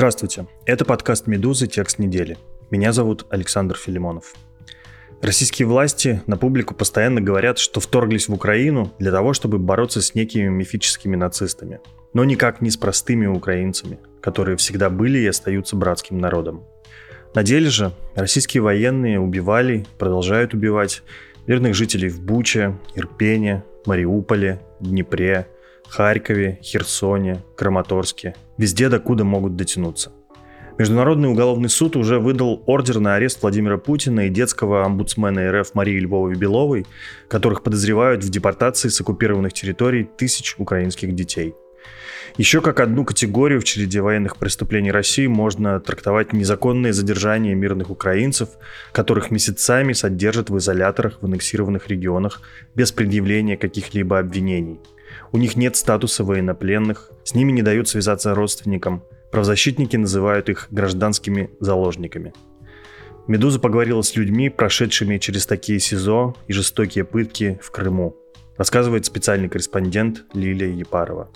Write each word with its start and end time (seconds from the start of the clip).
Здравствуйте, 0.00 0.46
это 0.64 0.86
подкаст 0.86 1.26
«Медузы. 1.26 1.66
Текст 1.66 1.98
недели». 1.98 2.38
Меня 2.70 2.90
зовут 2.94 3.26
Александр 3.28 3.76
Филимонов. 3.76 4.32
Российские 5.20 5.68
власти 5.68 6.22
на 6.26 6.38
публику 6.38 6.74
постоянно 6.74 7.20
говорят, 7.20 7.58
что 7.58 7.80
вторглись 7.80 8.26
в 8.26 8.32
Украину 8.32 8.94
для 8.98 9.10
того, 9.10 9.34
чтобы 9.34 9.58
бороться 9.58 10.00
с 10.00 10.14
некими 10.14 10.48
мифическими 10.48 11.16
нацистами, 11.16 11.80
но 12.14 12.24
никак 12.24 12.62
не 12.62 12.70
с 12.70 12.78
простыми 12.78 13.26
украинцами, 13.26 13.98
которые 14.22 14.56
всегда 14.56 14.88
были 14.88 15.18
и 15.18 15.26
остаются 15.26 15.76
братским 15.76 16.16
народом. 16.16 16.64
На 17.34 17.42
деле 17.42 17.68
же 17.68 17.92
российские 18.14 18.62
военные 18.62 19.20
убивали, 19.20 19.84
продолжают 19.98 20.54
убивать 20.54 21.02
мирных 21.46 21.74
жителей 21.74 22.08
в 22.08 22.22
Буче, 22.22 22.78
Ирпене, 22.94 23.64
Мариуполе, 23.84 24.62
Днепре– 24.80 25.46
Харькове, 25.88 26.58
Херсоне, 26.62 27.42
Краматорске, 27.56 28.34
везде, 28.58 28.88
докуда 28.88 29.24
могут 29.24 29.56
дотянуться. 29.56 30.12
Международный 30.80 31.28
уголовный 31.28 31.68
суд 31.68 31.94
уже 31.94 32.18
выдал 32.18 32.62
ордер 32.64 33.00
на 33.00 33.16
арест 33.16 33.42
Владимира 33.42 33.76
Путина 33.76 34.26
и 34.26 34.30
детского 34.30 34.86
омбудсмена 34.86 35.52
РФ 35.52 35.74
Марии 35.74 36.00
Львовой 36.00 36.36
Беловой, 36.36 36.86
которых 37.28 37.62
подозревают 37.62 38.24
в 38.24 38.30
депортации 38.30 38.88
с 38.88 38.98
оккупированных 38.98 39.52
территорий 39.52 40.04
тысяч 40.04 40.54
украинских 40.56 41.14
детей. 41.14 41.54
Еще 42.38 42.62
как 42.62 42.80
одну 42.80 43.04
категорию 43.04 43.60
в 43.60 43.64
череде 43.64 44.00
военных 44.00 44.38
преступлений 44.38 44.90
России 44.90 45.26
можно 45.26 45.80
трактовать 45.80 46.32
незаконное 46.32 46.94
задержание 46.94 47.54
мирных 47.54 47.90
украинцев, 47.90 48.48
которых 48.92 49.30
месяцами 49.30 49.92
содержат 49.92 50.48
в 50.48 50.56
изоляторах 50.56 51.18
в 51.20 51.26
аннексированных 51.26 51.88
регионах 51.88 52.40
без 52.74 52.90
предъявления 52.90 53.58
каких-либо 53.58 54.18
обвинений– 54.18 54.80
у 55.32 55.36
них 55.36 55.56
нет 55.56 55.76
статуса 55.76 56.24
военнопленных, 56.24 57.10
с 57.24 57.34
ними 57.34 57.52
не 57.52 57.62
дают 57.62 57.88
связаться 57.88 58.34
родственникам. 58.34 59.04
Правозащитники 59.30 59.96
называют 59.96 60.48
их 60.48 60.66
гражданскими 60.70 61.50
заложниками. 61.60 62.32
«Медуза» 63.28 63.60
поговорила 63.60 64.02
с 64.02 64.16
людьми, 64.16 64.48
прошедшими 64.48 65.18
через 65.18 65.46
такие 65.46 65.78
СИЗО 65.78 66.34
и 66.48 66.52
жестокие 66.52 67.04
пытки 67.04 67.60
в 67.62 67.70
Крыму, 67.70 68.16
рассказывает 68.56 69.06
специальный 69.06 69.48
корреспондент 69.48 70.24
Лилия 70.34 70.68
Епарова. 70.68 71.30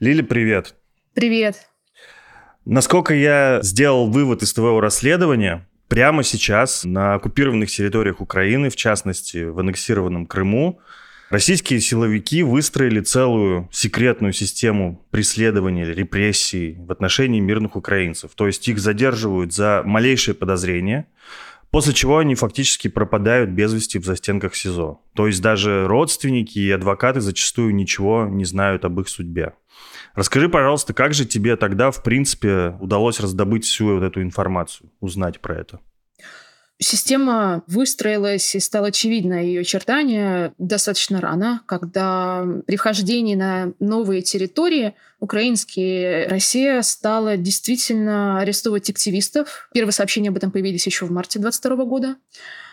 Лили, 0.00 0.22
привет. 0.22 0.76
Привет. 1.14 1.68
Насколько 2.64 3.14
я 3.14 3.58
сделал 3.62 4.08
вывод 4.08 4.42
из 4.44 4.52
твоего 4.52 4.80
расследования, 4.80 5.66
прямо 5.88 6.22
сейчас 6.22 6.84
на 6.84 7.14
оккупированных 7.14 7.68
территориях 7.68 8.20
Украины, 8.20 8.70
в 8.70 8.76
частности 8.76 9.42
в 9.42 9.58
аннексированном 9.58 10.26
Крыму, 10.26 10.78
российские 11.30 11.80
силовики 11.80 12.44
выстроили 12.44 13.00
целую 13.00 13.68
секретную 13.72 14.32
систему 14.32 15.04
преследования 15.10 15.92
репрессий 15.92 16.76
в 16.78 16.92
отношении 16.92 17.40
мирных 17.40 17.74
украинцев. 17.74 18.30
То 18.36 18.46
есть 18.46 18.68
их 18.68 18.78
задерживают 18.78 19.52
за 19.52 19.82
малейшее 19.84 20.36
подозрение, 20.36 21.06
после 21.70 21.92
чего 21.92 22.18
они 22.18 22.34
фактически 22.34 22.88
пропадают 22.88 23.50
без 23.50 23.72
вести 23.72 23.98
в 23.98 24.04
застенках 24.04 24.54
СИЗО. 24.54 25.00
То 25.14 25.26
есть 25.26 25.42
даже 25.42 25.86
родственники 25.86 26.58
и 26.58 26.70
адвокаты 26.70 27.20
зачастую 27.20 27.74
ничего 27.74 28.26
не 28.26 28.44
знают 28.44 28.84
об 28.84 29.00
их 29.00 29.08
судьбе. 29.08 29.54
Расскажи, 30.14 30.48
пожалуйста, 30.48 30.94
как 30.94 31.14
же 31.14 31.24
тебе 31.24 31.56
тогда, 31.56 31.90
в 31.90 32.02
принципе, 32.02 32.76
удалось 32.80 33.20
раздобыть 33.20 33.64
всю 33.64 33.94
вот 33.94 34.02
эту 34.02 34.22
информацию, 34.22 34.90
узнать 35.00 35.40
про 35.40 35.56
это? 35.56 35.80
Система 36.80 37.64
выстроилась 37.66 38.54
и 38.54 38.60
стало 38.60 38.88
очевидно 38.88 39.44
ее 39.44 39.62
очертания 39.62 40.54
достаточно 40.58 41.20
рано, 41.20 41.60
когда 41.66 42.46
при 42.66 42.76
вхождении 42.76 43.34
на 43.34 43.72
новые 43.80 44.22
территории 44.22 44.94
украинские 45.18 46.28
Россия 46.28 46.80
стала 46.82 47.36
действительно 47.36 48.38
арестовывать 48.38 48.90
активистов. 48.90 49.68
Первые 49.74 49.92
сообщения 49.92 50.28
об 50.28 50.36
этом 50.36 50.52
появились 50.52 50.86
еще 50.86 51.04
в 51.06 51.10
марте 51.10 51.40
2022 51.40 51.84
года. 51.84 52.16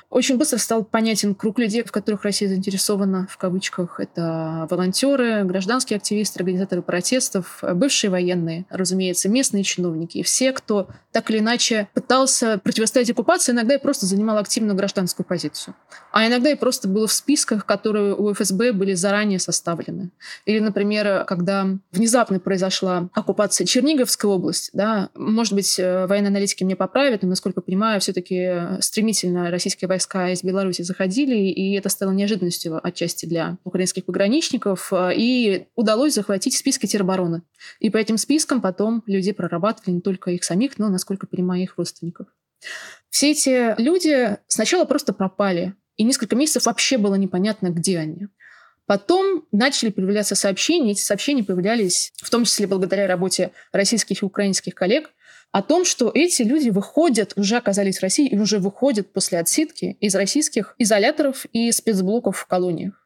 Очень 0.09 0.37
быстро 0.37 0.57
стал 0.57 0.83
понятен 0.83 1.35
круг 1.35 1.59
людей, 1.59 1.83
в 1.83 1.91
которых 1.91 2.23
Россия 2.23 2.47
заинтересована, 2.47 3.27
в 3.29 3.37
кавычках. 3.37 3.99
Это 3.99 4.67
волонтеры, 4.69 5.43
гражданские 5.43 5.97
активисты, 5.97 6.39
организаторы 6.39 6.81
протестов, 6.81 7.61
бывшие 7.61 8.11
военные, 8.11 8.65
разумеется, 8.69 9.29
местные 9.29 9.63
чиновники. 9.63 10.19
И 10.19 10.23
все, 10.23 10.53
кто 10.53 10.87
так 11.11 11.29
или 11.31 11.39
иначе 11.39 11.89
пытался 11.93 12.59
противостоять 12.63 13.09
оккупации, 13.09 13.51
иногда 13.51 13.75
и 13.75 13.77
просто 13.77 14.05
занимал 14.05 14.37
активную 14.37 14.75
гражданскую 14.77 15.25
позицию. 15.25 15.75
А 16.11 16.25
иногда 16.27 16.49
и 16.49 16.55
просто 16.55 16.87
было 16.87 17.07
в 17.07 17.11
списках, 17.11 17.65
которые 17.65 18.15
у 18.15 18.33
ФСБ 18.33 18.73
были 18.73 18.93
заранее 18.93 19.39
составлены. 19.39 20.11
Или, 20.45 20.59
например, 20.59 21.25
когда 21.25 21.67
внезапно 21.91 22.39
произошла 22.39 23.09
оккупация 23.13 23.65
Черниговской 23.65 24.29
области, 24.29 24.69
да, 24.73 25.09
может 25.15 25.53
быть, 25.53 25.77
э, 25.79 26.05
военные 26.07 26.29
аналитики 26.29 26.63
мне 26.63 26.75
поправят, 26.75 27.23
но, 27.23 27.29
насколько 27.29 27.61
понимаю, 27.61 27.99
все-таки 27.99 28.81
стремительно 28.81 29.51
российские 29.51 29.87
войска 29.95 30.29
из 30.31 30.43
Беларуси 30.43 30.81
заходили, 30.83 31.35
и 31.35 31.73
это 31.73 31.89
стало 31.89 32.11
неожиданностью 32.11 32.85
отчасти 32.85 33.25
для 33.25 33.57
украинских 33.63 34.05
пограничников, 34.05 34.91
э, 34.91 35.13
и 35.15 35.67
удалось 35.75 36.13
захватить 36.13 36.55
списки 36.55 36.85
теробороны. 36.85 37.41
И 37.79 37.89
по 37.89 37.97
этим 37.97 38.17
спискам 38.17 38.61
потом 38.61 39.03
люди 39.07 39.31
прорабатывали 39.31 39.95
не 39.95 40.01
только 40.01 40.31
их 40.31 40.43
самих, 40.43 40.77
но, 40.77 40.89
насколько 40.89 41.27
понимаю, 41.27 41.63
их 41.63 41.77
родственников. 41.77 42.27
Все 43.09 43.31
эти 43.31 43.79
люди 43.81 44.37
сначала 44.47 44.85
просто 44.85 45.13
пропали, 45.13 45.73
и 45.97 46.03
несколько 46.03 46.35
месяцев 46.35 46.65
вообще 46.65 46.97
было 46.97 47.15
непонятно, 47.15 47.69
где 47.69 47.99
они. 47.99 48.27
Потом 48.85 49.45
начали 49.51 49.89
появляться 49.89 50.35
сообщения, 50.35 50.91
эти 50.91 51.01
сообщения 51.01 51.43
появлялись 51.43 52.13
в 52.17 52.29
том 52.29 52.45
числе 52.45 52.67
благодаря 52.67 53.07
работе 53.07 53.51
российских 53.71 54.21
и 54.21 54.25
украинских 54.25 54.75
коллег, 54.75 55.11
о 55.51 55.61
том, 55.61 55.85
что 55.85 56.11
эти 56.13 56.41
люди 56.41 56.69
выходят, 56.69 57.33
уже 57.37 57.55
оказались 57.55 57.99
в 57.99 58.03
России 58.03 58.27
и 58.27 58.37
уже 58.37 58.59
выходят 58.59 59.13
после 59.13 59.39
отсидки 59.39 59.97
из 60.01 60.13
российских 60.13 60.75
изоляторов 60.77 61.45
и 61.53 61.71
спецблоков 61.71 62.37
в 62.37 62.45
колониях. 62.45 63.05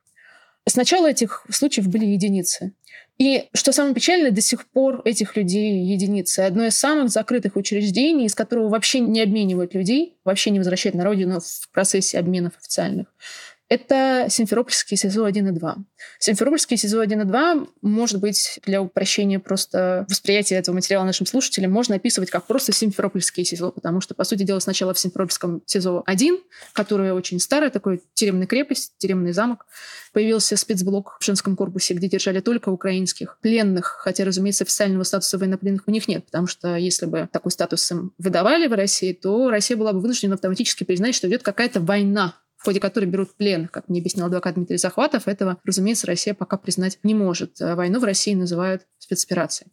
Сначала 0.67 1.09
этих 1.09 1.45
случаев 1.51 1.87
были 1.87 2.05
единицы. 2.05 2.73
И 3.17 3.49
что 3.53 3.71
самое 3.71 3.93
печальное, 3.93 4.31
до 4.31 4.41
сих 4.41 4.65
пор 4.67 5.01
этих 5.05 5.35
людей 5.35 5.83
единицы. 5.83 6.39
Одно 6.39 6.65
из 6.65 6.77
самых 6.77 7.09
закрытых 7.09 7.55
учреждений, 7.55 8.25
из 8.25 8.33
которого 8.33 8.69
вообще 8.69 8.99
не 8.99 9.21
обменивают 9.21 9.73
людей, 9.73 10.17
вообще 10.23 10.51
не 10.51 10.59
возвращают 10.59 10.95
на 10.95 11.03
родину 11.03 11.41
в 11.41 11.69
процессе 11.71 12.17
обменов 12.17 12.53
официальных 12.57 13.07
это 13.69 14.25
Симферопольский 14.29 14.97
СИЗО 14.97 15.25
1 15.25 15.47
и 15.47 15.51
2. 15.51 15.77
Симферопольский 16.17 16.75
СИЗО 16.75 17.01
1 17.01 17.21
и 17.21 17.23
2, 17.25 17.67
может 17.83 18.19
быть, 18.19 18.59
для 18.65 18.81
упрощения 18.81 19.39
просто 19.39 20.07
восприятия 20.09 20.55
этого 20.55 20.73
материала 20.73 21.05
нашим 21.05 21.27
слушателям, 21.27 21.71
можно 21.71 21.95
описывать 21.95 22.31
как 22.31 22.47
просто 22.47 22.71
Симферопольский 22.71 23.45
СИЗО, 23.45 23.71
потому 23.71 24.01
что, 24.01 24.15
по 24.15 24.23
сути 24.23 24.41
дела, 24.41 24.59
сначала 24.59 24.95
в 24.95 24.99
Симферопольском 24.99 25.61
СИЗО 25.67 26.01
1, 26.07 26.39
который 26.73 27.13
очень 27.13 27.39
старый, 27.39 27.69
такой 27.69 28.01
тюремная 28.15 28.47
крепость, 28.47 28.93
тюремный 28.97 29.33
замок, 29.33 29.67
появился 30.13 30.57
спецблок 30.57 31.17
в 31.19 31.23
женском 31.23 31.55
корпусе, 31.55 31.93
где 31.93 32.09
держали 32.09 32.39
только 32.39 32.69
украинских 32.69 33.37
пленных, 33.39 33.99
хотя, 33.99 34.25
разумеется, 34.25 34.63
официального 34.63 35.03
статуса 35.03 35.37
военнопленных 35.37 35.83
у 35.85 35.91
них 35.91 36.07
нет, 36.07 36.25
потому 36.25 36.47
что 36.47 36.75
если 36.75 37.05
бы 37.05 37.29
такой 37.31 37.51
статус 37.51 37.91
им 37.91 38.13
выдавали 38.17 38.65
в 38.65 38.73
России, 38.73 39.13
то 39.13 39.51
Россия 39.51 39.77
была 39.77 39.93
бы 39.93 39.99
вынуждена 39.99 40.33
автоматически 40.33 40.83
признать, 40.83 41.13
что 41.13 41.29
идет 41.29 41.43
какая-то 41.43 41.79
война 41.81 42.33
в 42.59 42.65
ходе 42.65 42.79
которой 42.79 43.05
берут 43.05 43.35
плен, 43.35 43.67
как 43.67 43.87
мне 43.87 44.01
объяснил 44.01 44.25
адвокат 44.25 44.55
Дмитрий 44.55 44.77
Захватов, 44.77 45.27
этого, 45.27 45.57
разумеется, 45.63 46.07
Россия 46.07 46.33
пока 46.33 46.57
признать 46.57 46.99
не 47.03 47.15
может. 47.15 47.61
А 47.61 47.75
войну 47.75 47.99
в 47.99 48.03
России 48.03 48.33
называют 48.33 48.83
спецоперацией. 48.99 49.71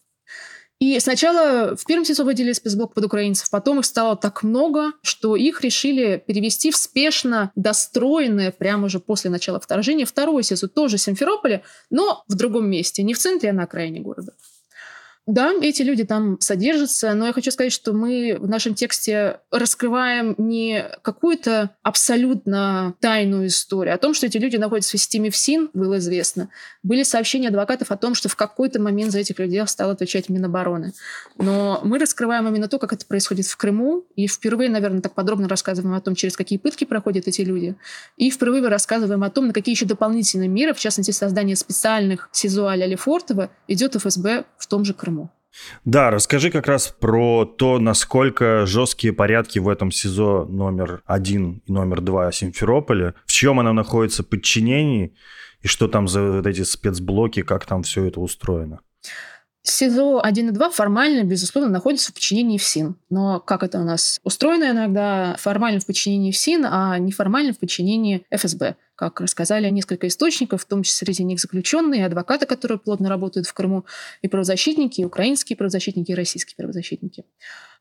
И 0.79 1.01
сначала 1.01 1.75
в 1.75 1.85
первом 1.87 2.05
СИЗО 2.05 2.25
выделили 2.25 2.53
спецблок 2.53 2.93
под 2.93 3.07
украинцев, 3.07 3.49
потом 3.51 3.81
их 3.81 3.87
стало 3.87 4.15
так 4.15 4.43
много, 4.43 4.93
что 5.03 5.35
их 5.35 5.63
решили 5.63 6.23
перевести 6.25 6.71
в 6.71 6.77
спешно 6.77 7.51
достроенное 7.57 8.53
прямо 8.53 8.85
уже 8.85 9.01
после 9.01 9.31
начала 9.31 9.59
вторжения 9.59 10.05
второе 10.05 10.43
СИЗО, 10.43 10.69
тоже 10.69 10.99
Симферополе, 10.99 11.65
но 11.89 12.25
в 12.29 12.35
другом 12.35 12.69
месте, 12.69 13.03
не 13.03 13.15
в 13.15 13.19
центре, 13.19 13.51
а 13.51 13.53
на 13.55 13.63
окраине 13.63 14.01
города. 14.01 14.35
Да, 15.27 15.53
эти 15.61 15.83
люди 15.83 16.05
там 16.05 16.41
содержатся, 16.41 17.13
но 17.15 17.27
я 17.27 17.33
хочу 17.33 17.51
сказать, 17.51 17.73
что 17.73 17.93
мы 17.93 18.37
в 18.39 18.49
нашем 18.49 18.75
тексте 18.75 19.41
раскрываем 19.51 20.37
не 20.39 20.85
какую-то 21.03 21.71
абсолютно 21.83 22.95
тайную 23.01 23.49
историю, 23.49 23.95
а 23.95 23.97
о 23.97 23.99
том, 23.99 24.15
что 24.15 24.27
эти 24.27 24.37
люди 24.39 24.57
находятся 24.57 24.97
в 24.97 25.01
системе 25.01 25.31
ФСИН, 25.31 25.71
было 25.75 25.99
известно. 25.99 26.49
Были 26.85 27.03
сообщения 27.03 27.49
адвокатов 27.49 27.91
о 27.91 27.97
том, 27.97 28.15
что 28.15 28.29
в 28.29 28.37
какой-то 28.37 28.81
момент 28.81 29.11
за 29.11 29.19
этих 29.19 29.41
людей 29.41 29.67
стал 29.67 29.91
отвечать 29.91 30.29
Минобороны. 30.29 30.93
Но 31.39 31.81
мы 31.83 31.99
раскрываем 31.99 32.47
именно 32.47 32.69
то, 32.69 32.79
как 32.79 32.93
это 32.93 33.05
происходит 33.05 33.47
в 33.47 33.57
Крыму, 33.57 34.05
и 34.15 34.29
впервые, 34.29 34.71
наверное, 34.71 35.01
так 35.01 35.15
подробно 35.15 35.49
рассказываем 35.49 35.97
о 35.97 36.01
том, 36.01 36.15
через 36.15 36.37
какие 36.37 36.61
пытки 36.61 36.85
проходят 36.85 37.27
эти 37.27 37.41
люди, 37.41 37.75
и 38.17 38.31
впервые 38.31 38.67
рассказываем 38.69 39.25
о 39.25 39.31
том, 39.31 39.49
на 39.49 39.53
какие 39.53 39.75
еще 39.75 39.87
дополнительные 39.87 40.49
меры, 40.49 40.73
в 40.73 40.79
частности, 40.79 41.11
создание 41.11 41.57
специальных 41.57 42.29
СИЗО 42.31 42.69
а-ля 42.69 42.87
Лефортово, 42.87 43.51
идет 43.67 43.97
ФСБ 43.97 44.45
в 44.57 44.67
том 44.69 44.85
же 44.85 44.95
Крыму. 44.95 45.16
Да, 45.85 46.11
расскажи 46.11 46.51
как 46.51 46.67
раз 46.67 46.89
про 46.89 47.45
то, 47.45 47.79
насколько 47.79 48.67
жесткие 48.67 49.13
порядки 49.13 49.59
в 49.59 49.69
этом 49.69 49.91
СИЗО 49.91 50.47
номер 50.47 51.03
один 51.07 51.63
и 51.67 51.73
номер 51.73 52.01
два 52.01 52.31
Симферополя, 52.33 53.15
в 53.27 53.33
чем 53.33 53.61
она 53.61 53.73
находится 53.73 54.23
подчинении, 54.23 55.15
и 55.63 55.69
что 55.69 55.89
там 55.89 56.09
за 56.09 56.23
вот 56.23 56.47
эти 56.47 56.63
спецблоки, 56.63 57.43
как 57.43 57.67
там 57.67 57.83
все 57.83 58.05
это 58.05 58.21
устроено. 58.21 58.81
СИЗО 59.63 60.21
1 60.23 60.49
и 60.49 60.53
2 60.53 60.71
формально, 60.71 61.25
безусловно, 61.25 61.71
находятся 61.71 62.13
в 62.13 62.15
подчинении 62.15 62.57
ФСИН. 62.57 62.97
Но 63.11 63.41
как 63.41 63.65
это 63.65 63.81
у 63.81 63.85
нас 63.85 64.21
устроено 64.23 64.71
иногда, 64.71 65.35
формально 65.41 65.81
в 65.81 65.87
подчинении 65.87 66.31
ФСИН, 66.31 66.67
а 66.71 66.99
неформально 66.99 67.53
в 67.53 67.59
подчинении 67.59 68.25
ФСБ. 68.31 68.77
Как 68.97 69.21
рассказали 69.21 69.69
несколько 69.69 70.09
источников, 70.09 70.63
в 70.63 70.65
том 70.65 70.83
числе 70.83 71.07
среди 71.07 71.23
них 71.23 71.39
заключенные, 71.39 72.07
адвокаты, 72.07 72.47
которые 72.47 72.79
плотно 72.79 73.09
работают 73.11 73.47
в 73.47 73.53
Крыму, 73.53 73.85
и 74.23 74.29
правозащитники, 74.29 75.03
и 75.03 75.05
украинские 75.05 75.57
правозащитники, 75.57 76.13
и 76.13 76.15
российские 76.15 76.57
правозащитники. 76.57 77.25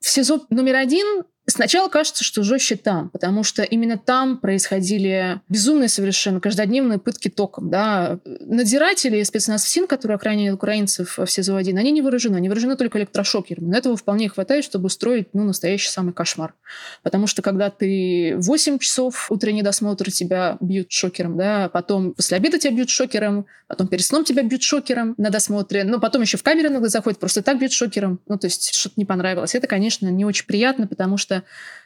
В 0.02 0.10
СИЗО 0.10 0.46
номер 0.50 0.76
один 0.76 1.24
Сначала 1.48 1.90
кажется, 1.90 2.24
что 2.24 2.42
жестче 2.42 2.76
там, 2.76 3.10
потому 3.10 3.44
что 3.44 3.62
именно 3.62 4.00
там 4.00 4.40
происходили 4.40 5.42
безумные 5.48 5.90
совершенно 5.90 6.40
каждодневные 6.40 6.98
пытки 6.98 7.30
током. 7.30 7.70
Да. 7.70 8.20
Надзиратели 8.26 9.22
спецназ 9.22 9.64
ФСИН, 9.64 9.86
которые 9.86 10.16
охраняли 10.16 10.50
украинцев 10.50 11.20
в 11.20 11.28
СИЗО-1, 11.28 11.78
они 11.78 11.92
не 11.92 12.02
вооружены. 12.02 12.38
Они 12.38 12.50
вооружены 12.50 12.76
только 12.78 12.98
электрошокерами. 12.98 13.68
Но 13.68 13.78
этого 13.78 13.96
вполне 13.96 14.28
хватает, 14.28 14.64
чтобы 14.64 14.88
устроить 14.88 15.28
ну, 15.34 15.44
настоящий 15.44 15.90
самый 15.90 16.14
кошмар. 16.14 16.56
Потому 17.04 17.28
что 17.28 17.44
когда 17.44 17.70
ты 17.70 18.36
8 18.38 18.80
часов 18.80 19.28
утренний 19.30 19.62
досмотр, 19.62 20.12
тебя 20.12 20.58
бьют 20.60 20.92
шокером, 20.92 21.05
да, 21.38 21.70
потом 21.70 22.14
после 22.14 22.38
обеда 22.38 22.60
тебя 22.60 22.74
бьют 22.74 22.90
шокером, 22.90 23.46
потом 23.68 23.88
перед 23.88 24.04
сном 24.04 24.24
тебя 24.24 24.44
бьют 24.44 24.64
шокером 24.64 25.16
на 25.18 25.30
досмотре, 25.30 25.84
но 25.84 26.00
потом 26.00 26.22
еще 26.22 26.38
в 26.38 26.44
камеру 26.44 26.70
иногда 26.70 26.90
заходят, 26.90 27.20
просто 27.20 27.42
так 27.42 27.60
бьют 27.60 27.72
шокером. 27.72 28.20
Ну, 28.28 28.38
то 28.38 28.48
есть 28.48 28.74
что-то 28.74 28.96
не 28.98 29.06
понравилось. 29.06 29.56
Это, 29.56 29.68
конечно, 29.68 30.08
не 30.08 30.26
очень 30.26 30.46
приятно, 30.46 30.88
потому 30.88 31.18
что 31.18 31.44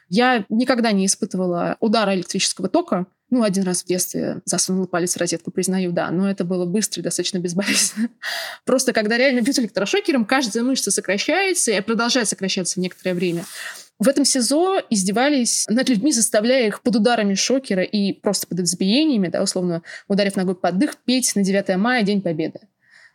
я 0.08 0.44
никогда 0.48 0.92
не 0.92 1.06
испытывала 1.06 1.76
удара 1.80 2.14
электрического 2.14 2.68
тока. 2.68 3.06
Ну, 3.30 3.44
один 3.44 3.62
раз 3.62 3.84
в 3.84 3.86
детстве 3.86 4.40
засунула 4.44 4.86
палец 4.86 5.14
в 5.14 5.18
розетку, 5.18 5.52
признаю, 5.52 5.92
да, 5.92 6.10
но 6.10 6.28
это 6.28 6.42
было 6.44 6.66
быстро 6.66 7.00
и 7.00 7.04
достаточно 7.04 7.38
безболезненно. 7.38 8.08
Просто 8.64 8.92
когда 8.92 9.16
реально 9.16 9.40
бьют 9.40 9.58
электрошокером, 9.60 10.24
каждая 10.24 10.64
мышца 10.64 10.90
сокращается 10.90 11.70
и 11.70 11.80
продолжает 11.80 12.28
сокращаться 12.28 12.80
некоторое 12.80 13.14
время. 13.14 13.44
В 14.00 14.08
этом 14.08 14.24
СИЗО 14.24 14.80
издевались 14.88 15.66
над 15.68 15.90
людьми, 15.90 16.10
заставляя 16.10 16.66
их 16.66 16.80
под 16.80 16.96
ударами 16.96 17.34
шокера 17.34 17.82
и 17.82 18.14
просто 18.14 18.46
под 18.46 18.60
избиениями, 18.60 19.28
да, 19.28 19.42
условно 19.42 19.82
ударив 20.08 20.36
ногой 20.36 20.54
под 20.54 20.78
дых, 20.78 20.96
петь 21.04 21.36
на 21.36 21.44
9 21.44 21.76
мая, 21.76 22.02
День 22.02 22.22
Победы. 22.22 22.60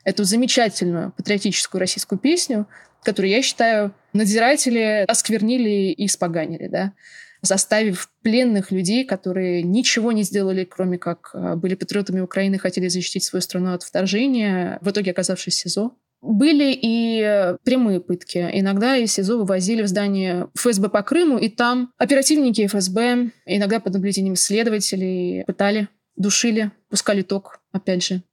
Эту 0.04 0.26
замечательную 0.26 1.12
патриотическую 1.18 1.80
российскую 1.80 2.20
песню, 2.20 2.68
которую, 3.02 3.32
я 3.32 3.42
считаю, 3.42 3.96
надзиратели 4.14 5.06
осквернили 5.08 5.92
и 5.92 6.06
испоганили, 6.06 6.68
да, 6.68 6.94
заставив 7.42 8.08
пленных 8.22 8.70
людей, 8.70 9.06
которые 9.06 9.64
ничего 9.64 10.12
не 10.12 10.22
сделали, 10.22 10.66
кроме 10.66 11.00
как 11.00 11.32
а, 11.34 11.56
были 11.56 11.74
патриотами 11.74 12.20
Украины, 12.20 12.60
хотели 12.60 12.90
защитить 12.90 13.24
свою 13.24 13.42
страну 13.42 13.74
от 13.74 13.82
вторжения, 13.82 14.78
в 14.82 14.92
итоге 14.92 15.12
оказавшись 15.12 15.56
в 15.56 15.60
СИЗО. 15.62 15.96
Были 16.26 16.78
и 16.82 17.56
прямые 17.64 18.02
пытки. 18.02 18.50
Иногда 18.52 18.98
из 18.98 19.14
СИЗО 19.14 19.38
вывозили 19.38 19.84
в 19.84 19.88
здание 19.88 20.48
ФСБ 20.58 20.90
по 20.90 21.04
Крыму, 21.04 21.38
и 21.38 21.50
там 21.50 21.92
оперативники 21.98 22.66
ФСБ, 22.66 23.30
иногда 23.46 23.80
под 23.80 23.94
наблюдением 23.94 24.36
следователей, 24.36 25.44
пытали, 25.46 25.88
душили, 26.16 26.72
пускали 26.90 27.22
ток, 27.22 27.60
опять 27.72 28.04
же, 28.04 28.24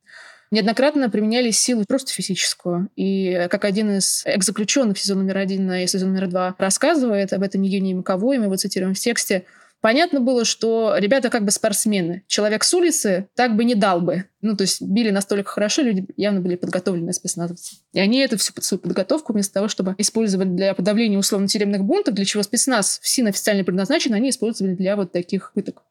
неоднократно 0.50 1.10
применяли 1.10 1.50
силу 1.50 1.84
просто 1.86 2.12
физическую. 2.12 2.88
И 2.96 3.46
как 3.50 3.66
один 3.66 3.98
из 3.98 4.22
экс-заключенных 4.24 4.98
сезон 4.98 5.18
номер 5.18 5.38
один 5.38 5.70
и 5.72 5.86
сезон 5.86 6.14
номер 6.14 6.28
два 6.28 6.54
рассказывает 6.58 7.34
об 7.34 7.42
этом 7.42 7.60
Евгений 7.60 7.94
Маковой, 7.94 8.38
мы 8.38 8.44
его 8.44 8.56
цитируем 8.56 8.94
в 8.94 8.98
тексте, 8.98 9.44
Понятно 9.82 10.20
было, 10.20 10.44
что 10.44 10.94
ребята 10.96 11.29
как 11.29 11.44
бы 11.44 11.50
спортсмены. 11.50 12.23
Человек 12.29 12.62
с 12.62 12.73
улицы 12.73 13.26
так 13.34 13.56
бы 13.56 13.64
не 13.64 13.75
дал 13.75 14.00
бы. 14.00 14.26
Ну, 14.40 14.56
то 14.56 14.62
есть 14.62 14.81
били 14.81 15.11
настолько 15.11 15.50
хорошо, 15.50 15.82
люди 15.82 16.06
явно 16.17 16.40
были 16.40 16.55
подготовлены 16.55 17.12
спецназовцы. 17.12 17.79
И 17.93 17.99
они 17.99 18.20
эту 18.20 18.38
всю 18.38 18.52
свою 18.62 18.81
подготовку 18.81 19.32
вместо 19.32 19.55
того, 19.55 19.67
чтобы 19.67 19.96
использовать 19.99 20.55
для 20.55 20.75
подавления 20.75 21.19
условно-тюремных 21.19 21.82
бунтов, 21.82 22.14
для 22.14 22.25
чего 22.25 22.44
спецназ 22.44 23.00
в 23.02 23.08
СИН 23.08 23.26
официально 23.26 23.64
предназначен, 23.64 24.14
они 24.14 24.31
использовали 24.31 24.76
для 24.76 24.94
вот 24.94 25.11
таких 25.11 25.52
пыток. 25.52 25.82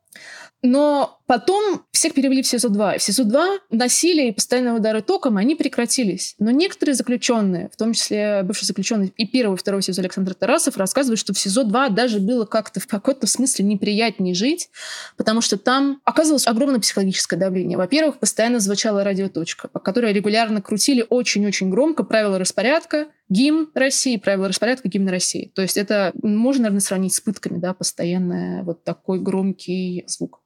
Но 0.63 1.19
потом 1.25 1.85
всех 1.91 2.13
перевели 2.13 2.43
в 2.43 2.45
СИЗО-2. 2.45 2.99
В 2.99 3.01
СИЗО-2 3.01 3.59
насилие 3.71 4.29
и 4.29 4.31
постоянные 4.31 4.73
удары 4.73 5.01
током, 5.01 5.37
они 5.37 5.55
прекратились. 5.55 6.35
Но 6.37 6.51
некоторые 6.51 6.93
заключенные, 6.93 7.69
в 7.73 7.77
том 7.77 7.93
числе 7.93 8.43
бывший 8.43 8.65
заключенный 8.65 9.13
и 9.17 9.25
первый, 9.25 9.55
и 9.55 9.57
второй 9.57 9.81
СИЗО 9.81 10.01
Александр 10.01 10.35
Тарасов, 10.35 10.77
рассказывают, 10.77 11.19
что 11.19 11.33
в 11.33 11.39
СИЗО-2 11.39 11.91
даже 11.91 12.19
было 12.19 12.45
как-то 12.45 12.79
в 12.79 12.87
какой-то 12.87 13.27
смысле 13.27 13.65
неприятнее 13.65 14.35
жить, 14.35 14.69
потому 15.17 15.41
что 15.41 15.57
там 15.57 15.99
оказывалось 16.03 16.47
огромное 16.47 16.79
психологическое 16.79 17.37
давление. 17.37 17.77
Во-первых, 17.77 18.19
постоянно 18.19 18.59
звучала 18.59 19.03
радиоточка, 19.03 19.67
по 19.67 19.79
которой 19.79 20.13
регулярно 20.13 20.61
крутили 20.61 21.05
очень-очень 21.09 21.69
громко 21.69 22.03
правила 22.03 22.37
распорядка, 22.37 23.07
гимн 23.31 23.71
России, 23.73 24.17
правила 24.17 24.49
распорядка 24.49 24.89
гимна 24.89 25.09
России. 25.09 25.51
То 25.55 25.61
есть 25.61 25.77
это 25.77 26.11
можно, 26.21 26.63
наверное, 26.63 26.81
сравнить 26.81 27.15
с 27.15 27.21
пытками, 27.21 27.59
да, 27.59 27.73
постоянно 27.73 28.61
вот 28.63 28.83
такой 28.83 29.19
громкий 29.19 30.03
звук. 30.05 30.41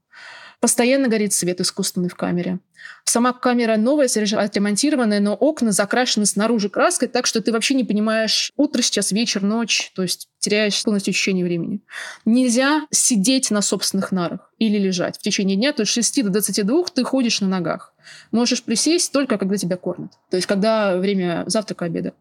Постоянно 0.60 1.08
горит 1.08 1.34
свет 1.34 1.60
искусственный 1.60 2.10
в 2.10 2.16
камере. 2.16 2.60
Сама 3.04 3.34
камера 3.34 3.78
новая, 3.78 4.08
совершенно 4.08 4.44
отремонтированная, 4.44 5.20
но 5.20 5.36
окна 5.36 5.72
закрашены 5.72 6.26
снаружи 6.26 6.70
краской, 6.70 7.08
так 7.08 7.26
что 7.26 7.42
ты 7.42 7.52
вообще 7.52 7.76
не 7.76 7.84
понимаешь, 7.84 8.52
утро 8.58 8.82
сейчас, 8.82 9.12
вечер, 9.12 9.44
ночь, 9.44 9.92
то 9.96 10.02
есть 10.02 10.28
теряешь 10.40 10.84
полностью 10.84 11.12
ощущение 11.12 11.46
времени. 11.46 11.82
Нельзя 12.26 12.86
сидеть 12.92 13.52
на 13.52 13.62
собственных 13.62 14.12
нарах 14.12 14.52
или 14.60 14.78
лежать 14.78 15.18
в 15.18 15.22
течение 15.22 15.56
дня, 15.56 15.72
то 15.72 15.82
есть 15.82 15.92
с 15.92 15.96
6 15.96 16.24
до 16.24 16.30
22 16.30 16.86
ты 16.94 17.04
ходишь 17.04 17.42
на 17.42 17.48
ногах. 17.48 17.94
Можешь 18.32 18.64
присесть 18.64 19.12
только, 19.12 19.38
когда 19.38 19.58
тебя 19.58 19.78
кормят. 19.78 20.12
То 20.30 20.38
есть 20.38 20.48
когда 20.48 20.98
время 20.98 21.44
завтрака, 21.48 21.86
обеда. 21.86 22.14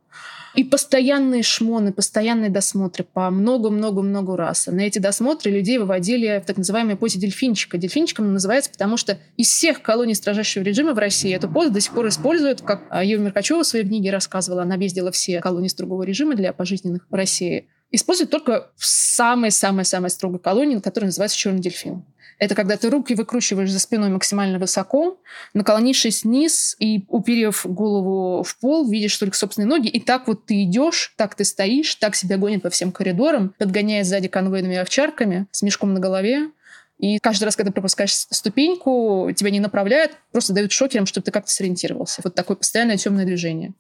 И 0.55 0.63
постоянные 0.63 1.43
шмоны, 1.43 1.93
постоянные 1.93 2.49
досмотры 2.49 3.05
по 3.05 3.29
много-много-много 3.31 4.37
раз. 4.37 4.69
На 4.69 4.83
эти 4.83 5.01
досмотры 5.01 5.51
людей 5.51 5.79
выводили 5.79 6.41
в 6.41 6.47
так 6.47 6.57
называемой 6.57 6.95
позе 6.95 7.19
дельфинчика. 7.19 7.77
Дельфинчиком 7.77 8.33
называется, 8.33 8.71
потому 8.71 8.97
что 8.97 9.19
из 9.37 9.49
всех 9.49 9.83
колоний 9.83 10.15
строжайшего 10.55 10.63
режима 10.63 10.95
в 10.95 10.99
России 10.99 11.35
эту 11.35 11.49
позу 11.49 11.71
до 11.71 11.81
сих 11.81 11.93
пор 11.93 12.09
используют, 12.09 12.63
как 12.63 12.83
Ева 13.03 13.21
Меркачева 13.21 13.63
в 13.63 13.67
своей 13.67 13.85
книге 13.85 14.11
рассказывала. 14.11 14.63
Она 14.63 14.75
объездила 14.75 15.11
все 15.11 15.41
колонии 15.41 15.69
строгого 15.69 16.03
режима 16.03 16.35
для 16.35 16.53
пожизненных 16.53 17.07
в 17.11 17.15
России. 17.15 17.69
Используют 17.91 18.31
только 18.31 18.71
в 18.77 18.87
самой-самой-самой 18.87 20.11
строгой 20.11 20.41
колонии, 20.41 20.79
которая 20.79 21.09
называется 21.09 21.37
«Черный 21.37 21.61
дельфин». 21.61 22.05
Это 22.41 22.57
когда 22.57 22.77
ты 22.77 22.91
руки 22.91 23.15
выкручиваешь 23.15 23.71
за 23.71 23.79
спиной 23.79 24.09
максимально 24.09 24.59
высоко, 24.59 25.21
наклонившись 25.55 26.25
вниз 26.25 26.75
и 26.81 27.05
уперев 27.09 27.65
голову 27.65 28.43
в 28.43 28.59
пол, 28.59 28.91
видишь 28.91 29.17
только 29.17 29.37
собственные 29.37 29.69
ноги, 29.69 29.89
и 29.89 30.01
так 30.01 30.27
вот 30.27 30.45
ты 30.47 30.65
идешь, 30.65 31.15
так 31.17 31.37
ты 31.37 31.45
стоишь, 31.45 31.95
так 31.95 32.17
себя 32.17 32.37
гонят 32.37 32.63
по 32.63 32.71
всем 32.71 32.91
коридорам, 32.91 33.55
подгоняя 33.57 34.03
сзади 34.03 34.27
конвойными 34.27 34.77
овчарками 34.77 35.47
с 35.53 35.63
мешком 35.63 35.95
на 35.95 36.01
голове. 36.01 36.51
И 36.99 37.19
каждый 37.19 37.45
раз, 37.45 37.57
когда 37.57 37.73
пропускаешь 37.73 38.15
ступеньку, 38.15 39.31
тебя 39.35 39.51
не 39.51 39.61
направляют, 39.61 40.13
просто 40.33 40.53
дают 40.53 40.73
шокером, 40.73 41.07
чтобы 41.07 41.25
ты 41.25 41.33
как-то 41.33 41.51
сориентировался. 41.51 42.21
Вот 42.23 42.35
такое 42.35 42.57
постоянное 42.57 42.97
темное 42.97 43.25
движение. 43.25 43.75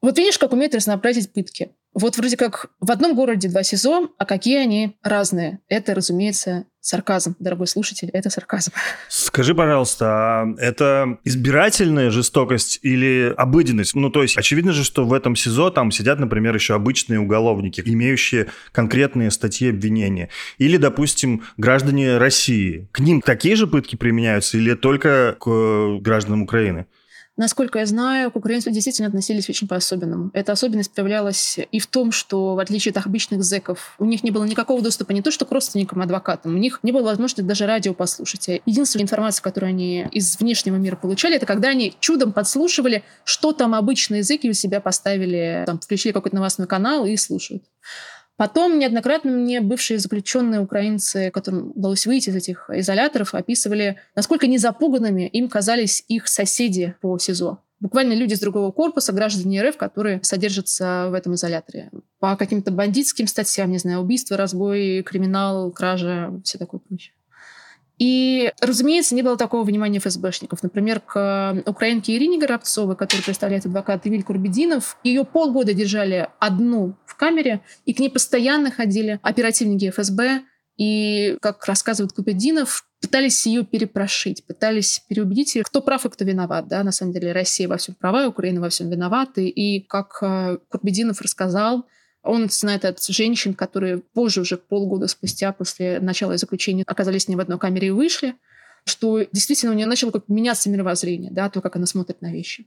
Вот 0.00 0.18
видишь, 0.18 0.38
как 0.38 0.52
умеют 0.52 0.74
разнообразить 0.74 1.32
пытки. 1.32 1.72
Вот 1.92 2.16
вроде 2.16 2.36
как 2.36 2.70
в 2.80 2.90
одном 2.90 3.14
городе 3.14 3.48
два 3.48 3.62
СИЗО, 3.62 4.10
а 4.18 4.26
какие 4.26 4.58
они 4.58 4.96
разные. 5.02 5.60
Это, 5.68 5.94
разумеется, 5.94 6.64
сарказм, 6.86 7.34
дорогой 7.38 7.66
слушатель, 7.66 8.10
это 8.12 8.30
сарказм. 8.30 8.72
Скажи, 9.08 9.54
пожалуйста, 9.54 10.06
а 10.06 10.54
это 10.58 11.18
избирательная 11.24 12.10
жестокость 12.10 12.78
или 12.82 13.34
обыденность? 13.36 13.94
Ну, 13.94 14.10
то 14.10 14.22
есть, 14.22 14.38
очевидно 14.38 14.72
же, 14.72 14.84
что 14.84 15.04
в 15.04 15.12
этом 15.12 15.34
СИЗО 15.34 15.70
там 15.70 15.90
сидят, 15.90 16.20
например, 16.20 16.54
еще 16.54 16.74
обычные 16.74 17.18
уголовники, 17.18 17.82
имеющие 17.84 18.46
конкретные 18.72 19.30
статьи 19.30 19.70
обвинения. 19.70 20.28
Или, 20.58 20.76
допустим, 20.76 21.42
граждане 21.56 22.18
России. 22.18 22.88
К 22.92 23.00
ним 23.00 23.20
такие 23.20 23.56
же 23.56 23.66
пытки 23.66 23.96
применяются 23.96 24.56
или 24.56 24.74
только 24.74 25.36
к 25.40 25.98
гражданам 26.00 26.42
Украины? 26.42 26.86
Насколько 27.36 27.80
я 27.80 27.86
знаю, 27.86 28.30
к 28.30 28.36
украинцам 28.36 28.72
действительно 28.72 29.08
относились 29.08 29.48
очень 29.50 29.68
по-особенному. 29.68 30.30
Эта 30.32 30.52
особенность 30.52 30.90
проявлялась 30.92 31.58
и 31.70 31.78
в 31.78 31.86
том, 31.86 32.10
что, 32.10 32.54
в 32.54 32.58
отличие 32.58 32.92
от 32.92 33.06
обычных 33.06 33.44
зэков, 33.44 33.94
у 33.98 34.06
них 34.06 34.24
не 34.24 34.30
было 34.30 34.44
никакого 34.44 34.80
доступа 34.80 35.12
не 35.12 35.20
то 35.20 35.30
что 35.30 35.44
к 35.44 35.52
родственникам, 35.52 36.00
адвокатам, 36.00 36.54
у 36.54 36.58
них 36.58 36.80
не 36.82 36.92
было 36.92 37.02
возможности 37.02 37.42
даже 37.42 37.66
радио 37.66 37.92
послушать. 37.92 38.62
Единственная 38.64 39.04
информация, 39.04 39.42
которую 39.42 39.68
они 39.68 40.06
из 40.12 40.38
внешнего 40.38 40.76
мира 40.76 40.96
получали, 40.96 41.36
это 41.36 41.44
когда 41.44 41.68
они 41.68 41.94
чудом 42.00 42.32
подслушивали, 42.32 43.02
что 43.24 43.52
там 43.52 43.74
обычные 43.74 44.18
языки 44.20 44.48
у 44.48 44.54
себя 44.54 44.80
поставили, 44.80 45.64
там, 45.66 45.78
включили 45.78 46.12
какой-то 46.12 46.36
новостной 46.36 46.66
канал 46.66 47.04
и 47.04 47.16
слушают. 47.16 47.62
Потом 48.36 48.78
неоднократно 48.78 49.30
мне 49.30 49.60
бывшие 49.60 49.98
заключенные 49.98 50.60
украинцы, 50.60 51.30
которым 51.30 51.72
удалось 51.74 52.06
выйти 52.06 52.28
из 52.28 52.36
этих 52.36 52.68
изоляторов, 52.70 53.34
описывали, 53.34 53.96
насколько 54.14 54.46
незапуганными 54.46 55.26
им 55.26 55.48
казались 55.48 56.04
их 56.08 56.28
соседи 56.28 56.94
по 57.00 57.18
СИЗО. 57.18 57.58
Буквально 57.80 58.14
люди 58.14 58.34
с 58.34 58.40
другого 58.40 58.72
корпуса, 58.72 59.12
граждане 59.12 59.62
РФ, 59.62 59.76
которые 59.76 60.20
содержатся 60.22 61.08
в 61.10 61.14
этом 61.14 61.34
изоляторе. 61.34 61.90
По 62.18 62.36
каким-то 62.36 62.70
бандитским 62.70 63.26
статьям, 63.26 63.70
не 63.70 63.78
знаю, 63.78 64.00
убийство, 64.00 64.36
разбой, 64.36 65.02
криминал, 65.02 65.70
кража, 65.72 66.32
все 66.42 66.56
такое 66.58 66.80
прочее. 66.80 67.12
И, 67.98 68.52
разумеется, 68.60 69.14
не 69.14 69.22
было 69.22 69.36
такого 69.36 69.64
внимания 69.64 69.98
ФСБшников. 69.98 70.62
Например, 70.62 71.00
к 71.00 71.62
украинке 71.64 72.14
Ирине 72.16 72.38
Горобцовой, 72.38 72.96
которую 72.96 73.24
представляет 73.24 73.64
адвокат 73.64 74.06
Ивиль 74.06 74.22
Курбединов, 74.22 74.98
ее 75.02 75.24
полгода 75.24 75.72
держали 75.72 76.28
одну 76.38 76.94
в 77.06 77.16
камере, 77.16 77.62
и 77.86 77.94
к 77.94 77.98
ней 77.98 78.10
постоянно 78.10 78.70
ходили 78.70 79.18
оперативники 79.22 79.90
ФСБ, 79.90 80.42
и, 80.76 81.38
как 81.40 81.64
рассказывает 81.64 82.12
Купединов, 82.12 82.84
пытались 83.00 83.46
ее 83.46 83.64
перепрошить, 83.64 84.44
пытались 84.44 85.02
переубедить 85.08 85.56
кто 85.62 85.80
прав 85.80 86.04
и 86.04 86.10
кто 86.10 86.24
виноват. 86.24 86.68
Да? 86.68 86.82
На 86.82 86.92
самом 86.92 87.12
деле 87.12 87.32
Россия 87.32 87.66
во 87.66 87.78
всем 87.78 87.94
права, 87.94 88.26
Украина 88.26 88.60
во 88.60 88.68
всем 88.68 88.90
виновата. 88.90 89.40
И, 89.40 89.80
как 89.80 90.18
э, 90.20 90.58
Курбединов 90.68 91.22
рассказал, 91.22 91.86
он 92.26 92.48
знает 92.50 92.84
от 92.84 93.02
женщин, 93.04 93.54
которые 93.54 93.98
позже, 93.98 94.40
уже 94.40 94.56
полгода 94.56 95.08
спустя, 95.08 95.52
после 95.52 96.00
начала 96.00 96.36
заключения, 96.36 96.84
оказались 96.86 97.24
с 97.24 97.28
ней 97.28 97.36
в 97.36 97.40
одной 97.40 97.58
камере 97.58 97.88
и 97.88 97.90
вышли, 97.90 98.34
что 98.84 99.22
действительно 99.32 99.72
у 99.72 99.74
нее 99.74 99.86
начало 99.86 100.12
как 100.12 100.28
меняться 100.28 100.70
мировоззрение, 100.70 101.30
да, 101.30 101.50
то, 101.50 101.60
как 101.60 101.76
она 101.76 101.86
смотрит 101.86 102.22
на 102.22 102.32
вещи. 102.32 102.66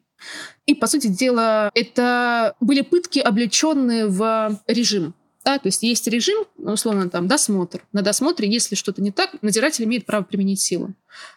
И, 0.65 0.75
по 0.75 0.87
сути 0.87 1.07
дела, 1.07 1.71
это 1.73 2.55
были 2.59 2.81
пытки, 2.81 3.19
облеченные 3.19 4.07
в 4.07 4.59
режим. 4.67 5.13
Да, 5.49 5.57
то 5.57 5.65
есть 5.65 5.81
есть 5.81 6.05
режим, 6.05 6.45
условно, 6.57 7.09
там, 7.09 7.27
досмотр. 7.27 7.81
На 7.91 8.03
досмотре, 8.03 8.47
если 8.47 8.75
что-то 8.75 9.01
не 9.01 9.11
так, 9.11 9.31
надзиратель 9.41 9.83
имеет 9.85 10.05
право 10.05 10.23
применить 10.23 10.61
силу. 10.61 10.93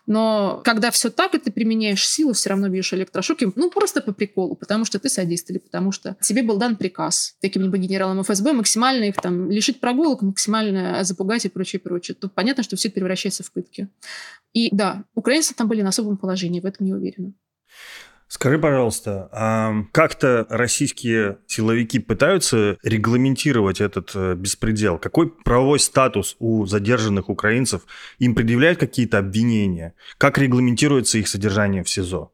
Но 0.07 0.61
когда 0.64 0.90
все 0.90 1.09
так, 1.09 1.35
и 1.35 1.38
ты 1.38 1.50
применяешь 1.50 2.07
силу, 2.07 2.35
все 2.35 2.50
равно 2.50 2.69
бьешь 2.69 2.92
электрошоки, 2.92 3.50
ну, 3.54 3.71
просто 3.71 4.02
по 4.02 4.12
приколу, 4.12 4.54
потому 4.54 4.85
что 4.85 4.99
ты 4.99 5.09
садист 5.09 5.50
или 5.50 5.57
потому 5.57 5.92
что 5.92 6.14
тебе 6.21 6.42
был 6.42 6.59
дан 6.59 6.76
приказ 6.76 7.37
каким-нибудь 7.40 7.81
генералом 7.81 8.23
ФСБ 8.23 8.52
максимально 8.52 9.04
их 9.04 9.14
там 9.14 9.50
лишить 9.50 9.81
прогулок, 9.81 10.21
максимально 10.21 11.02
запугать 11.04 11.47
и 11.47 11.49
прочее, 11.49 11.81
прочее. 11.81 12.14
То 12.14 12.28
понятно, 12.28 12.62
что 12.62 12.76
все 12.76 12.88
это 12.88 12.97
превращается 12.97 13.42
в 13.42 13.50
пытки. 13.50 13.88
И 14.52 14.69
да, 14.73 15.04
украинцы 15.14 15.54
там 15.54 15.69
были 15.69 15.81
на 15.81 15.88
особом 15.88 16.19
положении, 16.19 16.61
в 16.61 16.66
этом 16.66 16.85
не 16.85 16.92
уверена. 16.92 17.33
Скажи, 18.33 18.59
пожалуйста, 18.59 19.29
а 19.31 19.85
как-то 19.93 20.47
российские 20.49 21.37
силовики 21.47 21.99
пытаются 21.99 22.79
регламентировать 22.83 23.83
этот 23.83 24.12
э, 24.15 24.35
беспредел? 24.35 24.97
Какой 24.97 25.31
правовой 25.31 25.79
статус 25.79 26.37
у 26.39 26.65
задержанных 26.65 27.29
украинцев? 27.29 27.83
Им 28.21 28.35
предъявляют 28.35 28.81
какие-то 28.81 29.19
обвинения? 29.19 29.93
Как 30.17 30.39
регламентируется 30.39 31.19
их 31.19 31.29
содержание 31.29 31.85
в 31.85 31.91
СИЗО? 31.91 32.33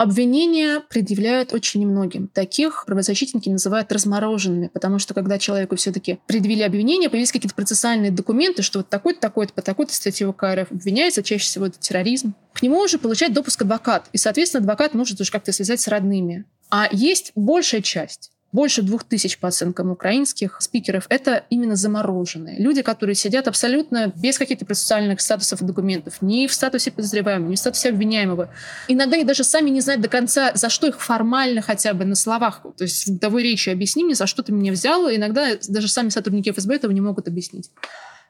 Обвинения 0.00 0.80
предъявляют 0.80 1.52
очень 1.52 1.86
многим. 1.86 2.26
Таких 2.26 2.84
правозащитники 2.86 3.50
называют 3.50 3.92
размороженными, 3.92 4.68
потому 4.68 4.98
что 4.98 5.12
когда 5.12 5.38
человеку 5.38 5.76
все-таки 5.76 6.20
предъявили 6.26 6.62
обвинения, 6.62 7.10
появились 7.10 7.30
какие-то 7.30 7.54
процессуальные 7.54 8.10
документы, 8.10 8.62
что 8.62 8.78
вот 8.78 8.88
такой-то, 8.88 9.20
такой-то, 9.20 9.52
по 9.52 9.60
такой-то 9.60 9.92
статье 9.92 10.26
УК 10.26 10.44
обвиняется, 10.70 11.22
чаще 11.22 11.44
всего 11.44 11.66
это 11.66 11.78
терроризм. 11.78 12.32
К 12.54 12.62
нему 12.62 12.78
уже 12.78 12.96
получает 12.96 13.34
допуск 13.34 13.60
адвокат, 13.60 14.08
и, 14.14 14.16
соответственно, 14.16 14.62
адвокат 14.62 14.94
может 14.94 15.20
уже 15.20 15.30
как-то 15.30 15.52
связать 15.52 15.82
с 15.82 15.88
родными. 15.88 16.46
А 16.70 16.88
есть 16.90 17.32
большая 17.34 17.82
часть 17.82 18.32
больше 18.52 18.82
двух 18.82 19.04
тысяч 19.04 19.38
по 19.38 19.48
оценкам 19.48 19.90
украинских 19.90 20.60
спикеров, 20.60 21.06
это 21.08 21.44
именно 21.50 21.76
замороженные. 21.76 22.58
Люди, 22.58 22.82
которые 22.82 23.14
сидят 23.14 23.48
абсолютно 23.48 24.12
без 24.16 24.38
каких-то 24.38 24.66
процессуальных 24.66 25.20
статусов 25.20 25.62
и 25.62 25.64
документов, 25.64 26.20
ни 26.20 26.46
в 26.46 26.52
статусе 26.52 26.90
подозреваемого, 26.90 27.50
ни 27.50 27.54
в 27.54 27.58
статусе 27.58 27.90
обвиняемого. 27.90 28.50
Иногда 28.88 29.16
они 29.16 29.24
даже 29.24 29.44
сами 29.44 29.70
не 29.70 29.80
знают 29.80 30.02
до 30.02 30.08
конца, 30.08 30.52
за 30.54 30.68
что 30.68 30.86
их 30.88 31.00
формально 31.00 31.62
хотя 31.62 31.94
бы 31.94 32.04
на 32.04 32.14
словах, 32.14 32.62
то 32.76 32.84
есть 32.84 33.06
в 33.06 33.12
годовой 33.14 33.42
речи 33.42 33.70
объясни 33.70 34.04
мне, 34.04 34.14
за 34.14 34.26
что 34.26 34.42
ты 34.42 34.52
меня 34.52 34.72
взял. 34.72 35.08
Иногда 35.08 35.56
даже 35.68 35.88
сами 35.88 36.08
сотрудники 36.08 36.50
ФСБ 36.50 36.74
этого 36.74 36.92
не 36.92 37.00
могут 37.00 37.28
объяснить. 37.28 37.70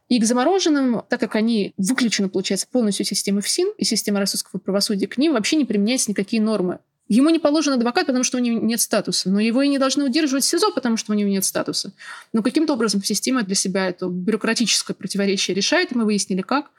И 0.09 0.19
к 0.21 0.25
замороженным, 0.25 1.05
так 1.09 1.21
как 1.21 1.37
они 1.37 1.73
выключены, 1.77 2.29
получается, 2.29 2.67
полностью 2.71 3.07
системы 3.07 3.41
ФСИН 3.43 3.73
и 3.79 3.85
системы 3.85 4.19
российского 4.19 4.59
правосудия, 4.59 5.07
к 5.07 5.17
ним 5.19 5.35
вообще 5.35 5.55
не 5.57 5.65
применяются 5.65 6.11
никакие 6.11 6.43
нормы 6.43 6.81
Ему 7.11 7.29
не 7.31 7.41
положен 7.41 7.73
адвокат, 7.73 8.07
потому 8.07 8.23
что 8.23 8.39
у 8.39 8.41
него 8.41 8.65
нет 8.65 8.81
статуса. 8.81 9.31
Но 9.31 9.41
его 9.41 9.63
и 9.63 9.69
не 9.69 9.79
должны 9.79 10.05
удерживать 10.05 10.45
в 10.45 10.47
СИЗО, 10.47 10.71
потому 10.71 10.97
что 10.97 11.11
у 11.11 11.17
него 11.17 11.29
нет 11.29 11.45
статуса. 11.45 11.93
Но 12.33 12.41
каким-то 12.41 12.75
образом 12.75 13.03
система 13.03 13.43
для 13.43 13.57
себя 13.57 13.89
это 13.89 14.07
бюрократическое 14.07 14.95
противоречие 14.95 15.57
решает, 15.57 15.91
и 15.91 15.97
мы 15.97 16.05
выяснили, 16.05 16.43
как. 16.43 16.71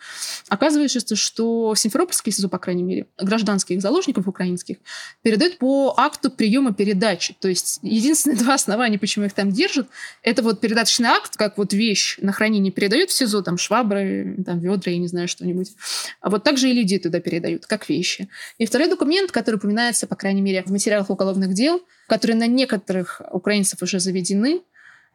Оказывается, 0.47 1.17
что 1.17 1.73
в 1.73 1.75
Симферопольске 1.75 2.31
СИЗО, 2.31 2.47
по 2.47 2.59
крайней 2.59 2.83
мере, 2.83 3.07
гражданских 3.17 3.81
заложников 3.81 4.25
украинских 4.25 4.77
передают 5.21 5.57
по 5.57 5.93
акту 5.97 6.31
приема 6.31 6.73
передачи. 6.73 7.35
То 7.37 7.49
есть 7.49 7.79
единственные 7.81 8.37
два 8.39 8.53
основания, 8.53 8.97
почему 8.97 9.25
их 9.25 9.33
там 9.33 9.51
держат, 9.51 9.89
это 10.23 10.43
вот 10.43 10.61
передаточный 10.61 11.09
акт, 11.09 11.35
как 11.35 11.57
вот 11.57 11.73
вещь 11.73 12.17
на 12.21 12.31
хранение 12.31 12.71
передают 12.71 13.09
в 13.09 13.13
СИЗО, 13.13 13.41
там 13.41 13.57
швабры, 13.57 14.37
там 14.45 14.59
ведра, 14.59 14.93
я 14.93 14.97
не 14.97 15.09
знаю, 15.09 15.27
что-нибудь. 15.27 15.73
А 16.21 16.29
вот 16.29 16.45
также 16.45 16.69
и 16.69 16.73
людей 16.73 16.99
туда 16.99 17.19
передают, 17.19 17.65
как 17.65 17.89
вещи. 17.89 18.29
И 18.59 18.65
второй 18.65 18.87
документ, 18.87 19.33
который 19.33 19.55
упоминается 19.55 20.07
по 20.07 20.20
крайней 20.21 20.41
мере, 20.41 20.63
в 20.63 20.71
материалах 20.71 21.09
уголовных 21.09 21.53
дел, 21.53 21.81
которые 22.07 22.37
на 22.37 22.47
некоторых 22.47 23.21
украинцев 23.31 23.81
уже 23.81 23.99
заведены, 23.99 24.61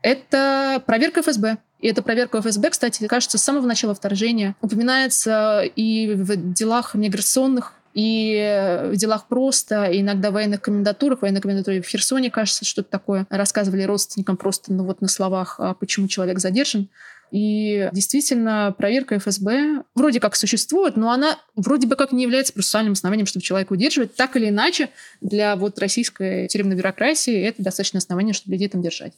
это 0.03 0.83
проверка 0.87 1.23
ФСБ. 1.23 1.59
И 1.81 1.89
эта 1.89 2.03
проверка 2.03 2.41
ФСБ, 2.41 2.71
кстати, 2.71 3.07
кажется, 3.07 3.39
с 3.39 3.43
самого 3.43 3.67
начала 3.67 3.95
вторжения 3.95 4.57
упоминается 4.61 5.63
и 5.63 6.13
в 6.15 6.37
делах 6.53 6.95
миграционных, 6.95 7.73
и 7.95 8.89
в 8.93 8.97
делах 8.97 9.27
просто, 9.27 9.85
и 9.85 10.03
иногда 10.03 10.31
в 10.31 10.35
военных 10.35 10.61
комендатурах, 10.61 11.21
в 11.21 11.23
военной 11.23 11.41
комендатуре 11.41 11.81
в 11.81 11.87
Херсоне, 11.87 12.31
кажется, 12.31 12.67
что-то 12.67 12.91
такое. 12.91 13.27
Рассказывали 13.31 13.85
родственникам 13.85 14.37
просто, 14.37 14.73
ну 14.73 14.85
вот 14.85 15.01
на 15.01 15.09
словах, 15.09 15.57
а 15.59 15.73
почему 15.73 16.07
человек 16.07 16.39
задержан. 16.39 16.89
И 17.31 17.89
действительно, 17.93 18.75
проверка 18.77 19.19
ФСБ 19.19 19.85
вроде 19.95 20.21
как 20.21 20.37
существует, 20.37 20.97
но 20.97 21.11
она 21.11 21.39
вроде 21.55 21.87
бы 21.87 21.97
как 21.97 22.13
не 22.13 22.23
является 22.23 22.53
процессуальным 22.53 22.93
основанием, 22.93 23.27
чтобы 23.27 23.43
человека 23.45 23.73
удерживать. 23.73 24.15
Так 24.15 24.37
или 24.37 24.49
иначе, 24.49 24.91
для 25.21 25.57
вот 25.57 25.79
российской 25.79 26.47
тюремной 26.49 26.77
бюрократии 26.77 27.37
это 27.41 27.63
достаточно 27.63 27.99
основание, 27.99 28.35
чтобы 28.35 28.53
людей 28.53 28.69
там 28.69 28.83
держать. 28.83 29.15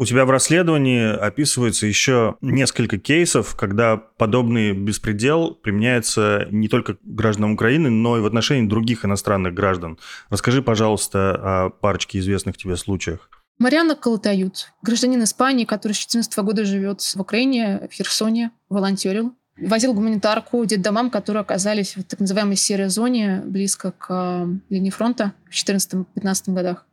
У 0.00 0.04
тебя 0.04 0.24
в 0.24 0.30
расследовании 0.30 1.12
описывается 1.12 1.84
еще 1.84 2.36
несколько 2.40 2.98
кейсов, 2.98 3.56
когда 3.56 3.96
подобный 3.96 4.72
беспредел 4.72 5.56
применяется 5.56 6.46
не 6.52 6.68
только 6.68 6.94
к 6.94 6.98
гражданам 7.02 7.54
Украины, 7.54 7.90
но 7.90 8.16
и 8.16 8.20
в 8.20 8.26
отношении 8.26 8.68
других 8.68 9.04
иностранных 9.04 9.54
граждан. 9.54 9.98
Расскажи, 10.30 10.62
пожалуйста, 10.62 11.64
о 11.64 11.70
парочке 11.70 12.20
известных 12.20 12.56
тебе 12.56 12.76
случаях. 12.76 13.28
Мариана 13.58 13.96
Калатают, 13.96 14.72
гражданин 14.82 15.22
Испании, 15.24 15.64
который 15.64 15.92
с 15.92 16.06
2014 16.06 16.38
года 16.38 16.64
живет 16.64 17.00
в 17.00 17.20
Украине, 17.20 17.88
в 17.90 17.92
Херсоне, 17.92 18.52
волонтерил. 18.68 19.34
Возил 19.56 19.92
гуманитарку 19.92 20.64
детдомам, 20.64 21.10
которые 21.10 21.40
оказались 21.40 21.96
в 21.96 22.04
так 22.04 22.20
называемой 22.20 22.54
серой 22.54 22.88
зоне, 22.88 23.42
близко 23.44 23.90
к 23.90 24.06
э, 24.08 24.46
линии 24.68 24.90
фронта 24.90 25.32
в 25.50 25.52
2014-2015 25.52 26.54
годах. 26.54 26.86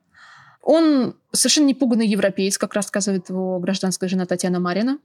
Он 0.63 1.15
совершенно 1.31 1.67
непуганный 1.67 2.07
европеец, 2.07 2.57
как 2.57 2.73
рассказывает 2.73 3.29
его 3.29 3.59
гражданская 3.59 4.09
жена 4.09 4.25
Татьяна 4.25 4.59
Марина. 4.59 4.97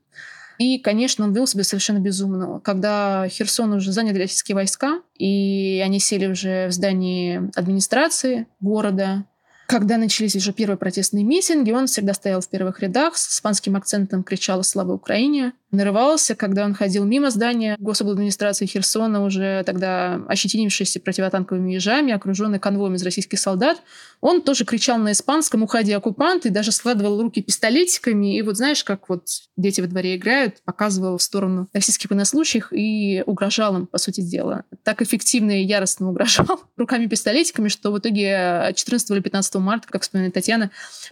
И, 0.57 0.79
конечно, 0.79 1.25
он 1.25 1.33
вел 1.33 1.45
себя 1.45 1.63
совершенно 1.63 1.99
безумно. 1.99 2.59
Когда 2.61 3.27
Херсон 3.29 3.73
уже 3.73 3.91
заняли 3.91 4.19
российские 4.23 4.55
войска, 4.55 5.01
и 5.15 5.81
они 5.85 5.99
сели 5.99 6.25
уже 6.25 6.67
в 6.67 6.71
здании 6.71 7.49
администрации 7.55 8.47
города, 8.59 9.25
когда 9.71 9.95
начались 9.95 10.35
уже 10.35 10.51
первые 10.51 10.77
протестные 10.77 11.23
митинги, 11.23 11.71
он 11.71 11.87
всегда 11.87 12.13
стоял 12.13 12.41
в 12.41 12.49
первых 12.49 12.81
рядах, 12.81 13.15
с 13.15 13.33
испанским 13.33 13.77
акцентом 13.77 14.21
кричал 14.21 14.63
«Слава 14.63 14.91
Украине!». 14.91 15.53
Нарывался, 15.71 16.35
когда 16.35 16.65
он 16.65 16.73
ходил 16.73 17.05
мимо 17.05 17.29
здания 17.29 17.77
госадминистрации 17.79 18.65
Херсона, 18.65 19.23
уже 19.23 19.63
тогда 19.65 20.21
ощетинившийся 20.27 20.99
противотанковыми 20.99 21.71
ежами, 21.71 22.11
окруженный 22.11 22.59
конвоем 22.59 22.95
из 22.95 23.03
российских 23.03 23.39
солдат. 23.39 23.81
Он 24.19 24.41
тоже 24.41 24.65
кричал 24.65 24.97
на 24.97 25.13
испанском 25.13 25.63
«Уходи, 25.63 25.93
оккупант!» 25.93 26.45
и 26.45 26.49
даже 26.49 26.73
складывал 26.73 27.21
руки 27.21 27.41
пистолетиками. 27.41 28.37
И 28.37 28.41
вот 28.41 28.57
знаешь, 28.57 28.83
как 28.83 29.07
вот 29.07 29.27
дети 29.55 29.79
во 29.79 29.87
дворе 29.87 30.17
играют, 30.17 30.61
показывал 30.65 31.17
в 31.17 31.23
сторону 31.23 31.69
российских 31.71 32.09
военнослужащих 32.09 32.73
и 32.73 33.23
угрожал 33.25 33.77
им, 33.77 33.87
по 33.87 33.97
сути 33.97 34.19
дела. 34.19 34.65
Так 34.83 35.01
эффективно 35.01 35.61
и 35.61 35.63
яростно 35.63 36.09
угрожал 36.09 36.61
руками-пистолетиками, 36.75 37.69
что 37.69 37.91
в 37.91 37.99
итоге 37.99 38.73
14 38.75 39.09
или 39.11 39.19
15 39.21 39.55
марта, 39.55 39.87
как 39.89 40.01
вспоминает 40.01 40.33
Татьяна, 40.33 40.69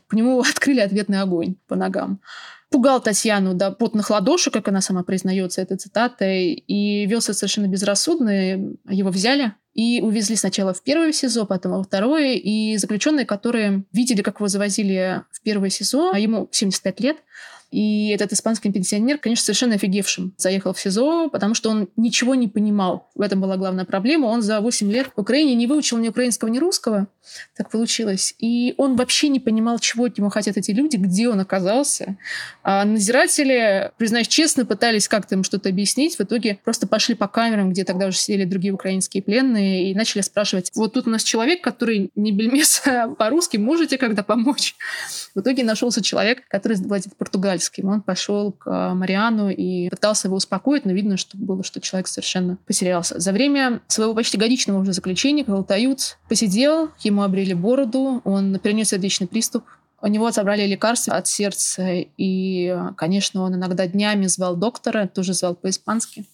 по 0.10 0.16
нему 0.16 0.40
открыли 0.50 0.82
ответный 0.82 1.22
огонь 1.22 1.56
по 1.68 1.78
ногам. 1.78 2.20
Пугал 2.72 3.02
Татьяну 3.02 3.56
до 3.56 3.72
потных 3.72 4.12
ладошек, 4.12 4.54
как 4.54 4.68
она 4.68 4.80
сама 4.82 5.04
признается 5.04 5.62
этой 5.62 5.78
цитатой, 5.78 6.54
и 6.54 7.06
велся 7.08 7.34
совершенно 7.34 7.68
безрассудно. 7.68 8.30
Его 8.88 9.10
взяли 9.10 9.54
и 9.74 10.02
увезли 10.02 10.36
сначала 10.36 10.74
в 10.74 10.84
первое 10.84 11.12
СИЗО, 11.12 11.46
потом 11.46 11.72
во 11.74 11.84
второе. 11.84 12.34
И 12.34 12.78
заключенные, 12.78 13.26
которые 13.26 13.86
видели, 13.92 14.22
как 14.22 14.40
его 14.40 14.48
завозили 14.48 15.24
в 15.32 15.42
первое 15.42 15.70
СИЗО, 15.70 16.12
а 16.14 16.20
ему 16.20 16.48
75 16.52 17.00
лет, 17.00 17.18
И 17.72 18.10
этот 18.10 18.34
испанский 18.34 18.72
пенсионер, 18.72 19.20
конечно, 19.20 19.46
совершенно 19.46 19.76
офигевшим 19.76 20.34
заехал 20.38 20.74
в 20.74 20.80
СИЗО, 20.80 21.30
потому 21.30 21.54
что 21.54 21.70
он 21.70 21.90
ничего 21.96 22.34
не 22.34 22.48
понимал. 22.48 23.10
В 23.14 23.22
этом 23.22 23.42
была 23.42 23.58
главная 23.58 23.86
проблема. 23.86 24.26
Он 24.26 24.42
за 24.42 24.60
8 24.60 24.92
лет 24.92 25.12
в 25.16 25.22
Украине 25.22 25.54
не 25.54 25.68
выучил 25.68 25.98
ни 25.98 26.10
украинского, 26.10 26.50
ни 26.50 26.58
русского. 26.58 27.08
Так 27.56 27.70
получилось. 27.70 28.36
И 28.40 28.74
он 28.78 28.96
вообще 28.96 29.30
не 29.30 29.40
понимал, 29.40 29.80
чего 29.80 30.06
от 30.06 30.18
него 30.18 30.30
хотят 30.30 30.58
эти 30.58 30.72
люди, 30.72 30.98
где 30.98 31.30
он 31.30 31.40
оказался. 31.40 32.18
А 32.64 32.86
надзиратели, 32.86 33.92
признаюсь 33.98 34.28
честно, 34.28 34.66
пытались 34.66 35.08
как-то 35.08 35.36
им 35.36 35.44
что-то 35.44 35.70
объяснить. 35.70 36.18
В 36.18 36.22
итоге 36.22 36.60
просто 36.64 36.88
пошли 36.88 37.16
по 37.16 37.28
камерам, 37.28 37.72
где 37.72 37.84
тогда 37.84 38.08
уже 38.08 38.18
сидели 38.18 38.46
другие 38.46 38.74
украинские 38.74 39.24
пленные, 39.24 39.92
и 39.92 39.96
начали 39.96 40.22
спрашивать, 40.22 40.72
вот 40.76 40.94
тут 40.94 41.08
у 41.08 41.10
нас 41.10 41.24
человек, 41.24 41.62
который 41.62 42.12
не 42.16 42.32
бельмеса 42.32 43.08
по-русски, 43.18 43.58
можете 43.58 43.98
когда 43.98 44.24
помочь? 44.24 44.76
В 45.36 45.40
итоге 45.42 45.64
нашелся 45.64 46.02
человек, 46.02 46.48
который 46.48 46.78
владеет 46.78 47.16
португальским. 47.16 47.88
Он 47.90 48.02
пошел 48.02 48.52
к 48.52 48.68
а, 48.68 48.94
Мариану 48.94 49.50
и 49.50 49.90
пытался 49.90 50.28
его 50.28 50.38
успокоить, 50.38 50.86
но 50.86 50.92
видно, 50.92 51.18
что 51.18 51.38
было, 51.38 51.64
что 51.64 51.82
человек 51.82 52.08
совершенно 52.08 52.58
потерялся. 52.66 53.20
За 53.20 53.32
время 53.32 53.82
своего 53.88 54.14
почти 54.14 54.38
годичного 54.38 54.80
уже 54.82 54.94
заключения 54.94 55.44
Калтаюц 55.44 56.18
посидел, 56.28 56.92
ему 57.00 57.19
обрели 57.22 57.54
бороду, 57.54 58.22
он 58.24 58.60
перенес 58.60 58.90
сердечный 58.90 59.28
приступ, 59.28 59.64
у 60.02 60.08
него 60.08 60.28
отобрали 60.28 60.66
лекарства 60.66 61.16
от 61.16 61.28
сердца, 61.28 61.84
и, 61.90 62.78
конечно, 62.96 63.42
он 63.42 63.56
иногда 63.56 63.86
днями 63.88 64.28
звал 64.28 64.56
доктора, 64.56 65.08
тоже 65.08 65.34
звал 65.34 65.56
по-испански. 65.56 66.26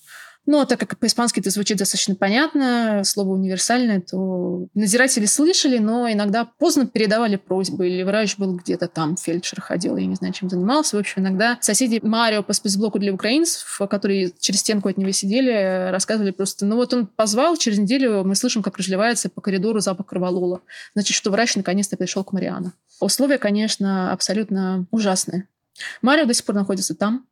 Но 0.45 0.65
так 0.65 0.79
как 0.79 0.97
по-испански 0.99 1.39
это 1.39 1.49
звучит 1.49 1.77
достаточно 1.77 2.15
понятно, 2.15 3.01
слово 3.03 3.29
универсальное, 3.29 4.01
то 4.01 4.67
надзиратели 4.73 5.25
слышали, 5.25 5.79
но 5.79 6.11
иногда 6.11 6.45
поздно 6.45 6.85
передавали 6.85 7.35
просьбы, 7.35 7.87
или 7.89 8.03
врач 8.03 8.37
был 8.37 8.55
где-то 8.55 8.87
там, 8.87 9.17
фельдшер 9.17 9.61
ходил, 9.61 9.97
я 9.97 10.05
не 10.05 10.15
знаю, 10.15 10.33
чем 10.33 10.49
занимался. 10.49 10.97
В 10.97 10.99
общем, 10.99 11.23
иногда 11.23 11.57
соседи 11.61 11.99
Марио 12.03 12.43
по 12.43 12.53
спецблоку 12.53 12.99
для 12.99 13.13
украинцев, 13.13 13.79
которые 13.89 14.31
через 14.39 14.59
стенку 14.59 14.89
от 14.89 14.97
него 14.97 15.11
сидели, 15.11 15.89
рассказывали 15.91 16.31
просто, 16.31 16.65
ну 16.65 16.75
вот 16.75 16.93
он 16.93 17.07
позвал, 17.07 17.57
через 17.57 17.79
неделю 17.79 18.23
мы 18.23 18.35
слышим, 18.35 18.61
как 18.61 18.77
разливается 18.77 19.29
по 19.29 19.41
коридору 19.41 19.79
запах 19.79 20.05
кроволола. 20.05 20.61
Значит, 20.93 21.15
что 21.15 21.31
врач 21.31 21.55
наконец-то 21.55 21.97
пришел 21.97 22.23
к 22.23 22.33
Мариану. 22.33 22.71
Условия, 22.99 23.37
конечно, 23.37 24.11
абсолютно 24.11 24.85
ужасные. 24.91 25.47
Марио 26.01 26.25
до 26.25 26.33
сих 26.33 26.45
пор 26.45 26.55
находится 26.55 26.95
там. 26.95 27.25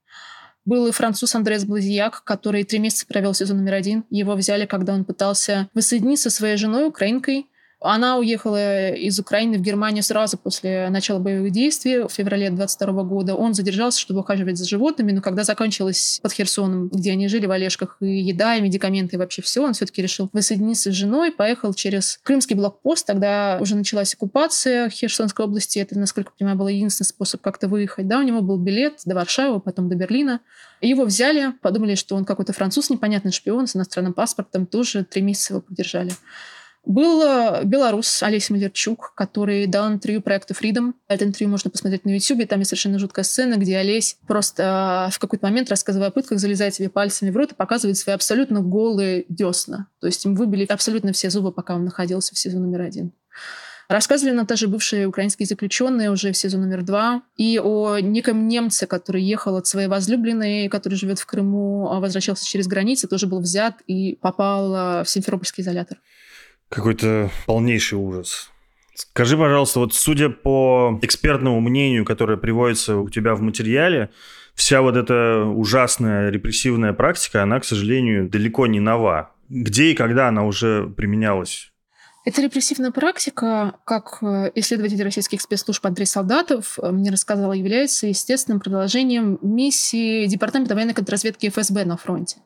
Был 0.66 0.88
и 0.88 0.92
француз 0.92 1.36
Андрес 1.36 1.66
Блазияк, 1.66 2.24
который 2.24 2.64
три 2.64 2.80
месяца 2.80 3.06
провел 3.06 3.34
сезон 3.34 3.58
номер 3.58 3.74
один. 3.74 4.06
Его 4.10 4.34
взяли, 4.36 4.66
когда 4.66 4.94
он 4.94 5.04
пытался 5.04 5.70
воссоединиться 5.74 6.30
со 6.30 6.38
своей 6.38 6.56
женой, 6.56 6.88
украинкой, 6.88 7.48
она 7.84 8.18
уехала 8.18 8.92
из 8.92 9.20
Украины 9.20 9.58
в 9.58 9.62
Германию 9.62 10.04
сразу 10.04 10.38
после 10.38 10.88
начала 10.90 11.20
боевых 11.20 11.52
действий 11.52 12.08
в 12.08 12.10
феврале 12.10 12.50
22 12.50 13.04
года. 13.04 13.36
Он 13.36 13.54
задержался, 13.54 14.00
чтобы 14.00 14.22
ухаживать 14.22 14.58
за 14.58 14.66
животными, 14.66 15.12
но 15.12 15.22
когда 15.22 15.44
закончилось 15.44 16.20
под 16.24 16.32
Херсоном, 16.32 16.88
где 16.88 17.12
они 17.12 17.28
жили 17.28 17.46
в 17.46 17.52
Олежках, 17.52 17.98
и 18.00 18.06
еда, 18.06 18.56
и 18.56 18.62
медикаменты, 18.62 19.18
и 19.18 19.20
вообще 19.20 19.42
все, 19.42 19.64
он 19.64 19.74
все-таки 19.74 20.02
решил 20.02 20.30
воссоединиться 20.32 20.92
с 20.92 20.96
женой, 20.96 21.32
поехал 21.32 21.74
через 21.74 22.20
Крымский 22.24 22.56
блокпост. 22.56 23.06
Тогда 23.06 23.58
уже 23.60 23.76
началась 23.76 24.14
оккупация 24.14 24.90
Херсонской 24.90 25.46
области. 25.46 25.80
Это, 25.80 26.00
насколько 26.00 26.32
я 26.32 26.38
понимаю, 26.40 26.58
был 26.58 26.68
единственный 26.70 27.08
способ 27.08 27.42
как-то 27.42 27.68
выехать. 27.68 28.08
Да, 28.08 28.20
у 28.20 28.24
него 28.24 28.42
был 28.42 28.58
билет 28.58 29.02
до 29.06 29.16
Варшавы, 29.16 29.60
потом 29.60 29.90
до 29.90 29.96
Берлина. 29.96 30.40
Его 30.80 31.04
взяли, 31.04 31.54
подумали, 31.62 31.96
что 31.96 32.16
он 32.16 32.24
какой-то 32.24 32.54
француз, 32.54 32.90
непонятный 32.90 33.32
шпион 33.32 33.68
с 33.68 33.76
иностранным 33.76 34.14
паспортом. 34.14 34.66
Тоже 34.66 35.04
три 35.04 35.22
месяца 35.22 35.54
его 35.54 35.62
продержали. 35.62 36.12
Был 36.86 37.22
э, 37.22 37.64
белорус 37.64 38.22
Олесь 38.24 38.50
Малерчук, 38.50 39.14
который 39.16 39.68
дал 39.68 39.90
интервью 39.90 40.22
проекту 40.22 40.54
Freedom. 40.54 40.94
Это 41.08 41.24
интервью 41.24 41.50
можно 41.50 41.72
посмотреть 41.72 42.04
на 42.04 42.10
YouTube. 42.10 42.46
Там 42.48 42.60
есть 42.60 42.70
совершенно 42.70 43.00
жуткая 43.00 43.24
сцена, 43.24 43.56
где 43.56 43.78
Олесь 43.78 44.18
просто 44.28 45.08
э, 45.08 45.12
в 45.12 45.20
какой-то 45.20 45.46
момент, 45.46 45.70
рассказывая 45.70 46.10
о 46.10 46.12
пытках, 46.12 46.40
залезает 46.40 46.76
себе 46.76 46.90
пальцами 46.90 47.30
в 47.30 47.38
рот 47.38 47.54
и 47.54 47.56
показывает 47.56 47.98
свои 47.98 48.14
абсолютно 48.14 48.60
голые 48.60 49.26
десна. 49.30 49.88
То 50.02 50.08
есть 50.08 50.26
им 50.26 50.36
выбили 50.36 50.66
абсолютно 50.66 51.14
все 51.14 51.30
зубы, 51.30 51.54
пока 51.54 51.76
он 51.76 51.86
находился 51.86 52.36
в 52.36 52.38
сезон 52.38 52.64
номер 52.64 52.82
один. 52.82 53.14
Рассказывали 53.88 54.34
нам 54.34 54.46
также 54.46 54.68
бывшие 54.68 55.08
украинские 55.08 55.46
заключенные 55.46 56.12
уже 56.12 56.32
в 56.32 56.38
сезон 56.38 56.62
номер 56.62 56.84
два 56.84 57.22
и 57.38 57.60
о 57.64 58.00
неком 58.00 58.48
немце, 58.48 58.88
который 58.88 59.22
ехал 59.22 59.56
от 59.56 59.68
своей 59.68 59.88
возлюбленной, 59.88 60.68
который 60.68 60.96
живет 60.96 61.20
в 61.20 61.26
Крыму, 61.26 61.90
а 61.92 62.00
возвращался 62.00 62.46
через 62.46 62.68
границы, 62.68 63.08
тоже 63.08 63.28
был 63.28 63.40
взят 63.40 63.76
и 63.88 64.16
попал 64.22 64.76
э, 64.76 65.04
в 65.04 65.10
Симферопольский 65.10 65.64
изолятор. 65.64 66.00
Какой-то 66.74 67.30
полнейший 67.46 68.00
ужас. 68.00 68.50
Скажи, 68.96 69.38
пожалуйста, 69.38 69.80
вот 69.80 69.94
судя 69.94 70.30
по 70.30 70.98
экспертному 71.04 71.60
мнению, 71.60 72.04
которое 72.04 72.36
приводится 72.36 72.98
у 72.98 73.10
тебя 73.10 73.36
в 73.36 73.42
материале, 73.42 74.10
вся 74.56 74.82
вот 74.82 74.96
эта 74.96 75.44
ужасная 75.44 76.32
репрессивная 76.32 76.94
практика, 76.94 77.44
она, 77.44 77.60
к 77.60 77.66
сожалению, 77.66 78.28
далеко 78.28 78.66
не 78.66 78.80
нова. 78.80 79.34
Где 79.50 79.92
и 79.92 79.94
когда 79.94 80.30
она 80.30 80.46
уже 80.46 80.88
применялась? 80.88 81.73
Эта 82.26 82.42
репрессивная 82.42 82.92
практика, 82.92 83.76
как 83.84 84.20
э, 84.22 84.52
исследователь 84.56 85.04
российских 85.04 85.42
спецслужб 85.42 85.86
Андрей 85.86 86.06
Солдатов 86.06 86.80
э, 86.80 86.90
мне 86.90 87.12
рассказал, 87.12 87.52
является 87.52 88.08
естественным 88.08 88.62
продолжением 88.62 89.40
миссии 89.42 90.26
Департамента 90.28 90.74
военной 90.74 90.94
контрразведки 90.94 91.50
ФСБ 91.50 91.84
на 91.84 91.98
фронте. 91.98 92.38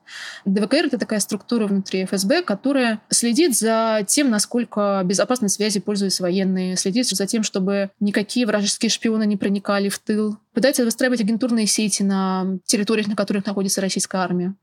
ДВКР— 0.44 0.86
это 0.86 0.98
такая 0.98 1.20
структура 1.20 1.68
внутри 1.68 2.04
ФСБ, 2.06 2.42
которая 2.42 3.00
следит 3.08 3.56
за 3.56 4.04
тем, 4.04 4.30
насколько 4.30 5.00
безопасной 5.04 5.48
связи 5.48 5.78
пользуются 5.78 6.24
военные, 6.24 6.76
следит 6.76 7.06
за 7.06 7.26
тем, 7.26 7.44
чтобы 7.44 7.90
никакие 8.00 8.46
вражеские 8.46 8.90
шпионы 8.90 9.26
не 9.26 9.36
проникали 9.36 9.90
в 9.90 9.98
тыл, 10.00 10.38
пытается 10.58 10.84
выстраивать 10.84 11.20
агентурные 11.20 11.68
сети 11.68 12.02
на 12.02 12.58
территориях, 12.64 13.06
на 13.06 13.14
которых 13.14 13.46
находится 13.46 13.80
российская 13.80 14.18
армия. 14.18 14.56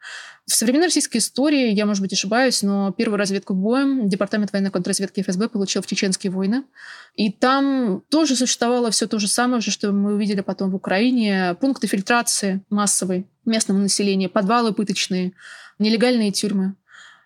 В 0.46 0.54
современной 0.54 0.88
российской 0.88 1.20
истории, 1.20 1.72
я, 1.72 1.86
может 1.86 2.02
быть, 2.02 2.12
ошибаюсь, 2.12 2.62
но 2.64 2.92
первую 2.92 3.18
разведку 3.18 3.54
боем 3.54 4.10
Департамент 4.10 4.52
военной 4.52 4.72
контрразведки 4.72 5.22
ФСБ 5.22 5.48
получил 5.48 5.82
в 5.82 5.88
чеченские 5.88 6.34
войны. 6.34 6.66
И 7.16 7.32
там 7.32 8.02
тоже 8.10 8.36
существовало 8.36 8.92
все 8.92 9.08
то 9.08 9.20
же 9.20 9.30
самое, 9.30 9.62
что 9.62 9.94
мы 9.94 10.16
увидели 10.16 10.42
потом 10.42 10.70
в 10.72 10.76
Украине. 10.76 11.56
Пункты 11.62 11.88
фильтрации 11.88 12.62
массовой 12.70 13.26
местного 13.46 13.78
населения, 13.78 14.28
подвалы 14.28 14.74
пыточные, 14.74 15.32
нелегальные 15.80 16.34
тюрьмы. 16.34 16.76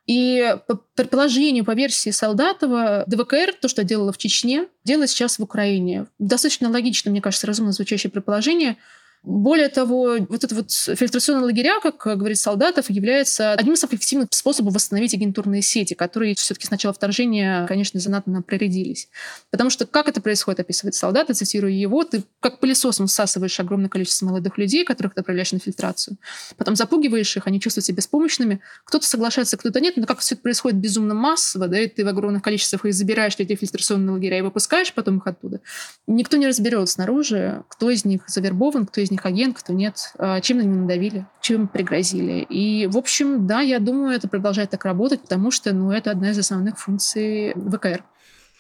И 0.10 0.58
по 0.67 0.82
предположению, 0.95 1.63
по 1.63 1.76
версии 1.76 2.10
Солдатова, 2.10 3.04
ДВКР, 3.06 3.54
то, 3.62 3.67
что 3.67 3.84
делала 3.84 4.12
в 4.12 4.17
Чечне, 4.17 4.65
делает 4.84 5.12
сейчас 5.12 5.38
в 5.38 5.43
Украине. 5.43 6.08
Достаточно 6.17 6.67
логично, 6.67 7.12
мне 7.12 7.22
кажется, 7.22 7.45
разумно 7.45 7.74
звучащее 7.74 8.10
предположение– 8.10 8.76
более 9.23 9.69
того, 9.69 10.17
вот 10.29 10.43
это 10.43 10.55
вот 10.55 10.71
фильтрационные 10.71 11.45
лагеря, 11.45 11.79
как 11.82 12.17
говорит 12.17 12.39
Солдатов, 12.39 12.89
является 12.89 13.53
одним 13.53 13.73
из 13.73 13.84
эффективных 13.84 14.29
способов 14.32 14.73
восстановить 14.73 15.13
агентурные 15.13 15.62
сети, 15.62 15.93
которые 15.93 16.36
все-таки 16.36 16.67
с 16.67 16.71
начала 16.71 16.93
вторжения, 16.93 17.67
конечно, 17.67 17.99
занятно 17.99 18.41
проредились. 18.41 19.10
Потому 19.51 19.69
что 19.69 19.86
как 19.86 20.08
это 20.08 20.21
происходит, 20.21 20.62
описывает 20.62 20.95
Солдат, 20.95 21.29
цитирую 21.36 21.77
его, 21.77 22.03
ты 22.03 22.23
как 22.39 22.60
пылесосом 22.60 23.08
всасываешь 23.08 23.60
огромное 23.60 23.89
количество 23.89 24.25
молодых 24.25 24.58
людей, 24.58 24.86
которых 24.86 25.13
ты 25.13 25.19
отправляешь 25.19 25.51
на 25.51 25.60
фильтрацию, 25.60 26.17
потом 26.58 26.75
запугиваешь 26.75 27.36
их, 27.36 27.45
они 27.45 27.60
чувствуют 27.60 27.86
себя 27.86 27.97
беспомощными, 27.97 28.62
кто-то 28.86 29.05
соглашается, 29.05 29.58
кто-то 29.58 29.79
нет, 29.79 29.97
но 29.97 30.05
как 30.05 30.19
все 30.19 30.36
это 30.36 30.43
происходит 30.43 30.79
безумно 30.79 31.13
массово, 31.13 31.67
да, 31.67 31.79
и 31.79 31.88
ты 31.88 32.05
в 32.05 32.08
огромных 32.08 32.41
количествах 32.41 32.86
их 32.86 32.93
забираешь 32.93 33.36
эти 33.38 33.55
фильтрационные 33.55 34.13
лагеря 34.13 34.39
и 34.39 34.41
выпускаешь 34.41 34.93
потом 34.93 35.17
их 35.17 35.27
оттуда, 35.27 35.62
никто 36.08 36.38
не 36.38 36.47
разберет 36.47 36.89
снаружи, 36.89 37.63
кто 37.67 37.89
из 37.89 38.05
них 38.05 38.21
завербован, 38.27 38.86
кто 38.86 39.01
из 39.01 39.09
них 39.12 39.26
агент, 39.26 39.58
кто 39.58 39.74
нет, 39.74 40.13
а, 40.17 40.41
чем 40.41 40.58
на 40.58 40.62
них 40.62 40.76
надавили, 40.76 41.26
чем 41.41 41.67
пригрозили. 41.67 42.45
И, 42.50 42.88
в 42.88 42.98
общем, 42.98 43.48
да, 43.48 43.62
я 43.62 43.80
думаю, 43.80 44.15
это 44.15 44.28
продолжает 44.28 44.69
так 44.69 44.86
работать, 44.86 45.22
потому 45.22 45.52
что, 45.52 45.74
ну, 45.74 45.91
это 45.91 46.12
одна 46.12 46.32
из 46.32 46.39
основных 46.39 46.78
функций 46.78 47.54
ВКР. 47.54 48.04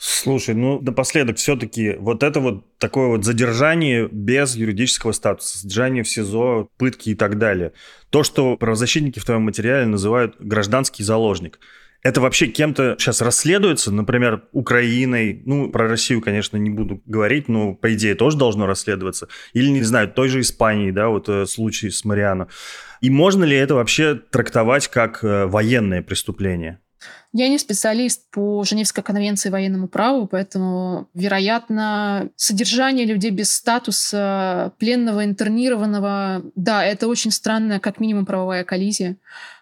Слушай, 0.01 0.55
ну 0.55 0.79
напоследок 0.79 1.35
все-таки 1.37 1.97
вот 1.99 2.23
это 2.23 2.39
вот 2.39 2.63
такое 2.77 3.07
вот 3.07 3.25
задержание 3.25 4.07
без 4.09 4.55
юридического 4.55 5.11
статуса, 5.11 5.59
задержание 5.59 6.03
в 6.03 6.09
СИЗО, 6.09 6.69
пытки 6.77 7.09
и 7.09 7.15
так 7.15 7.37
далее. 7.37 7.73
То, 8.09 8.23
что 8.23 8.55
правозащитники 8.55 9.19
в 9.19 9.25
твоем 9.25 9.41
материале 9.41 9.85
называют 9.85 10.37
гражданский 10.39 11.03
заложник– 11.03 11.59
это 12.01 12.21
вообще 12.21 12.47
кем-то 12.47 12.95
сейчас 12.97 13.21
расследуется, 13.21 13.91
например, 13.91 14.43
Украиной, 14.51 15.41
ну, 15.45 15.69
про 15.69 15.87
Россию, 15.87 16.21
конечно, 16.21 16.55
не 16.57 16.69
буду 16.69 17.01
говорить, 17.05 17.49
но, 17.49 17.73
по 17.73 17.93
идее, 17.93 18.15
тоже 18.15 18.37
должно 18.37 18.65
расследоваться. 18.67 19.27
Или, 19.53 19.69
не 19.69 19.83
знаю, 19.83 20.09
той 20.09 20.29
же 20.29 20.39
Испании, 20.39 20.91
да, 20.91 21.09
вот 21.09 21.27
э, 21.27 21.45
случай 21.45 21.89
с 21.89 22.05
Мариано. 22.05 22.47
И 23.01 23.09
можно 23.09 23.43
ли 23.43 23.55
это 23.55 23.75
вообще 23.75 24.15
трактовать 24.15 24.87
как 24.87 25.23
э, 25.23 25.45
военное 25.45 26.01
преступление? 26.01 26.79
Я 27.31 27.47
не 27.47 27.59
специалист 27.59 28.27
по 28.31 28.63
Женевской 28.63 29.03
конвенции 29.03 29.49
военному 29.49 29.87
праву, 29.87 30.25
поэтому, 30.25 31.07
вероятно, 31.13 32.29
содержание 32.35 33.05
людей 33.05 33.29
без 33.29 33.53
статуса 33.53 34.73
пленного, 34.79 35.23
интернированного, 35.23 36.41
да, 36.55 36.83
это 36.83 37.07
очень 37.07 37.29
странная, 37.29 37.79
как 37.79 37.99
минимум, 37.99 38.25
правовая 38.25 38.63
коллизия. 38.63 39.17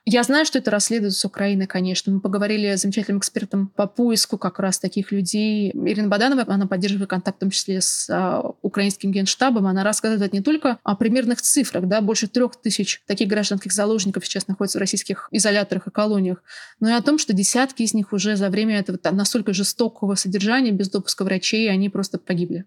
Я 0.09 0.23
знаю, 0.23 0.45
что 0.45 0.59
это 0.59 0.71
расследуется 0.71 1.19
с 1.19 1.25
Украины, 1.25 1.67
конечно. 1.67 2.13
Мы 2.13 2.21
поговорили 2.21 2.73
с 2.73 2.83
замечательным 2.83 3.19
экспертом 3.19 3.67
по 3.67 3.87
поиску 3.87 4.37
как 4.37 4.57
раз 4.57 4.79
таких 4.79 5.11
людей. 5.11 5.69
Ирина 5.73 6.07
Баданова, 6.07 6.45
она 6.47 6.65
поддерживает 6.65 7.09
контакт 7.09 7.35
в 7.35 7.39
том 7.41 7.49
числе 7.49 7.81
с 7.81 8.09
а, 8.09 8.53
украинским 8.61 9.11
генштабом. 9.11 9.67
Она 9.67 9.83
рассказывает 9.83 10.31
не 10.31 10.39
только 10.39 10.77
о 10.83 10.95
примерных 10.95 11.41
цифрах, 11.41 11.89
да, 11.89 11.99
больше 11.99 12.29
трех 12.29 12.55
тысяч 12.55 13.01
таких 13.05 13.27
гражданских 13.27 13.73
заложников 13.73 14.25
сейчас 14.25 14.47
находятся 14.47 14.77
в 14.77 14.79
российских 14.79 15.27
изоляторах 15.31 15.87
и 15.87 15.91
колониях, 15.91 16.41
но 16.79 16.87
и 16.87 16.93
о 16.93 17.01
том, 17.01 17.19
что 17.19 17.33
десятки 17.33 17.56
из 17.83 17.93
них 17.93 18.13
уже 18.13 18.35
за 18.35 18.49
время 18.49 18.79
этого 18.79 18.99
настолько 19.11 19.53
жестокого 19.53 20.15
содержания, 20.15 20.71
без 20.71 20.89
допуска 20.89 21.23
врачей, 21.23 21.69
они 21.69 21.89
просто 21.89 22.17
погибли. 22.17 22.65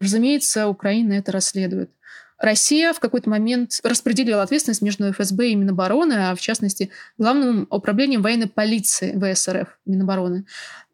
Разумеется, 0.00 0.68
Украина 0.68 1.14
это 1.14 1.32
расследует. 1.32 1.90
Россия 2.38 2.92
в 2.92 3.00
какой-то 3.00 3.30
момент 3.30 3.80
распределила 3.84 4.42
ответственность 4.42 4.82
между 4.82 5.10
ФСБ 5.12 5.50
и 5.50 5.54
Минобороны, 5.54 6.14
а 6.14 6.34
в 6.34 6.40
частности 6.40 6.90
Главным 7.16 7.66
управлением 7.70 8.22
военной 8.22 8.48
полиции 8.48 9.16
ВСРФ 9.16 9.78
Минобороны. 9.86 10.44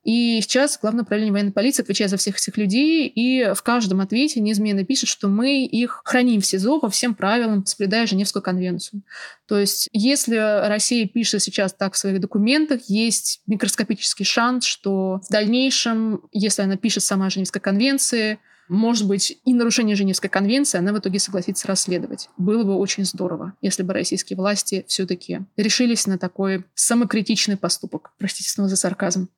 И 0.02 0.40
сейчас 0.40 0.78
Главное 0.80 1.04
управление 1.04 1.32
военной 1.32 1.52
полиции 1.52 1.82
отвечает 1.82 2.10
за 2.10 2.16
всех 2.16 2.36
этих 2.36 2.56
людей, 2.56 3.06
и 3.06 3.52
в 3.54 3.62
каждом 3.62 4.00
ответе 4.00 4.40
неизменно 4.40 4.84
пишет, 4.84 5.08
что 5.08 5.28
мы 5.28 5.66
их 5.66 6.00
храним 6.04 6.40
в 6.40 6.46
СИЗО 6.46 6.80
по 6.80 6.88
всем 6.88 7.14
правилам, 7.14 7.66
соблюдая 7.66 8.06
Женевскую 8.06 8.42
конвенцию. 8.42 9.02
То 9.46 9.58
есть, 9.58 9.88
если 9.92 10.36
Россия 10.68 11.06
пишет 11.06 11.42
сейчас 11.42 11.74
так 11.74 11.94
в 11.94 11.98
своих 11.98 12.20
документах, 12.20 12.80
есть 12.88 13.42
микроскопический 13.46 14.24
шанс, 14.24 14.64
что 14.64 15.20
в 15.22 15.30
дальнейшем, 15.30 16.22
если 16.32 16.62
она 16.62 16.76
пишет 16.76 17.02
сама 17.02 17.28
Женевской 17.28 17.60
конвенции, 17.60 18.38
может 18.70 19.09
быть, 19.09 19.37
и 19.44 19.52
нарушение 19.52 19.96
Женевской 19.96 20.30
конвенции 20.30 20.78
она 20.78 20.92
в 20.92 20.98
итоге 21.00 21.18
согласится 21.18 21.66
расследовать. 21.66 22.30
Было 22.37 22.62
бы 22.62 22.76
очень 22.76 23.04
здорово, 23.04 23.52
если 23.61 23.83
бы 23.83 23.92
российские 23.92 24.37
власти 24.37 24.85
все-таки 24.87 25.40
решились 25.56 26.06
на 26.06 26.18
такой 26.18 26.64
самокритичный 26.74 27.56
поступок. 27.56 28.12
Простите 28.16 28.48
снова 28.48 28.70
за 28.70 28.76
сарказм. 28.76 29.28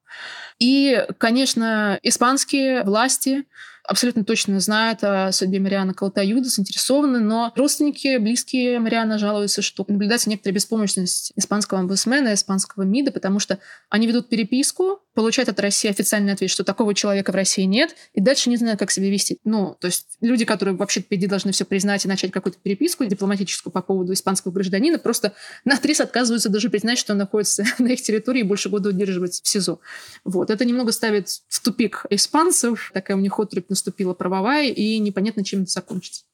И, 0.59 1.03
конечно, 1.16 1.99
испанские 2.03 2.83
власти 2.85 3.47
абсолютно 3.85 4.25
точно 4.25 4.61
знают 4.61 5.03
о 5.03 5.33
судьбе 5.33 5.61
Мариана 5.61 5.92
Калтаюда, 5.92 6.49
заинтересованы, 6.49 7.21
но 7.21 7.53
родственники, 7.57 8.16
близкие 8.18 8.79
Мариана 8.79 9.18
жалуются, 9.18 9.61
что 9.61 9.85
наблюдается 9.87 10.31
некоторая 10.31 10.55
беспомощность 10.55 11.33
испанского 11.37 11.81
омбудсмена, 11.81 12.35
испанского 12.35 12.85
МИДа, 12.85 13.12
потому 13.12 13.38
что 13.38 13.59
они 13.90 14.07
ведут 14.07 14.29
переписку, 14.29 15.01
получают 15.14 15.49
от 15.49 15.61
России 15.61 15.90
официальный 15.90 16.33
ответ, 16.33 16.51
что 16.51 16.64
такого 16.64 16.95
человека 16.95 17.33
в 17.33 17.35
России 17.35 17.64
нет, 17.64 17.95
и 18.14 18.21
дальше 18.21 18.49
не 18.49 18.57
знают, 18.57 18.79
как 18.79 18.90
себя 18.90 19.11
вести. 19.11 19.38
Ну, 19.45 19.77
то 19.81 19.88
есть 19.88 20.07
люди, 20.21 20.45
которые 20.45 20.77
вообще 20.77 21.03
по 21.03 21.14
идее 21.16 21.29
должны 21.29 21.53
все 21.53 21.64
признать 21.64 22.05
и 22.05 22.09
начать 22.09 22.31
какую-то 22.31 22.59
переписку 22.61 23.05
дипломатическую 23.05 23.73
по 23.73 23.83
поводу 23.83 24.12
испанского 24.12 24.53
гражданина, 24.53 24.99
просто 24.99 25.35
на 25.64 25.73
наотрез 25.83 26.01
отказываются 26.01 26.49
даже 26.49 26.71
признать, 26.71 26.99
что 26.99 27.12
он 27.12 27.18
находится 27.18 27.64
на 27.79 27.88
их 27.88 28.03
территории 28.03 28.40
и 28.40 28.45
больше 28.45 28.68
года 28.68 28.90
удерживается 28.90 29.42
в 29.42 29.49
СИЗО. 29.49 29.81
Вот. 30.25 30.51
Это 30.51 30.64
немного 30.64 30.92
ставит 30.92 31.29
в 31.49 31.62
тупик 31.62 32.07
испанцев. 32.11 32.90
Такая 32.95 33.16
у 33.16 33.21
них 33.21 33.38
отрубь 33.38 33.68
наступила 33.73 34.15
правовая, 34.15 34.69
и 34.69 34.99
непонятно, 34.99 35.43
чем 35.43 35.63
это 35.63 35.71
закончится. 35.71 36.25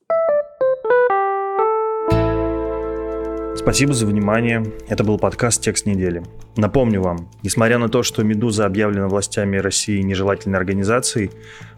Спасибо 3.58 3.92
за 3.92 4.06
внимание. 4.06 4.64
Это 4.86 5.02
был 5.02 5.18
подкаст 5.18 5.60
«Текст 5.60 5.84
недели». 5.84 6.22
Напомню 6.56 7.02
вам, 7.02 7.28
несмотря 7.42 7.78
на 7.78 7.88
то, 7.88 8.04
что 8.04 8.22
«Медуза» 8.22 8.64
объявлена 8.64 9.08
властями 9.08 9.56
России 9.56 10.00
нежелательной 10.00 10.58
организацией, 10.58 11.32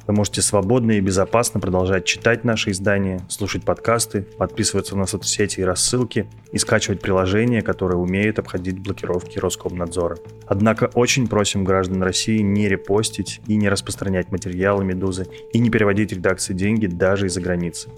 вы 0.07 0.13
можете 0.13 0.43
свободно 0.43 0.93
и 0.93 1.01
безопасно 1.01 1.59
продолжать 1.59 2.05
читать 2.05 2.45
наши 2.45 2.71
издания, 2.73 3.21
слушать 3.29 3.65
подкасты, 3.65 4.23
подписываться 4.23 4.95
на 4.95 5.07
соцсети 5.07 5.61
и 5.61 5.65
рассылки 5.65 6.27
и 6.53 6.59
скачивать 6.59 7.01
приложения, 7.01 7.63
которые 7.63 7.97
умеют 7.97 8.39
обходить 8.39 8.79
блокировки 8.79 9.39
Роскомнадзора. 9.39 10.19
Однако 10.47 10.91
очень 10.95 11.29
просим 11.29 11.65
граждан 11.65 12.03
России 12.03 12.41
не 12.41 12.69
репостить 12.69 13.41
и 13.47 13.57
не 13.57 13.71
распространять 13.71 14.31
материалы 14.31 14.85
«Медузы» 14.85 15.29
и 15.55 15.59
не 15.59 15.71
переводить 15.71 16.13
редакции 16.13 16.53
деньги 16.53 16.87
даже 16.87 17.27
из-за 17.27 17.41
границы. 17.41 17.89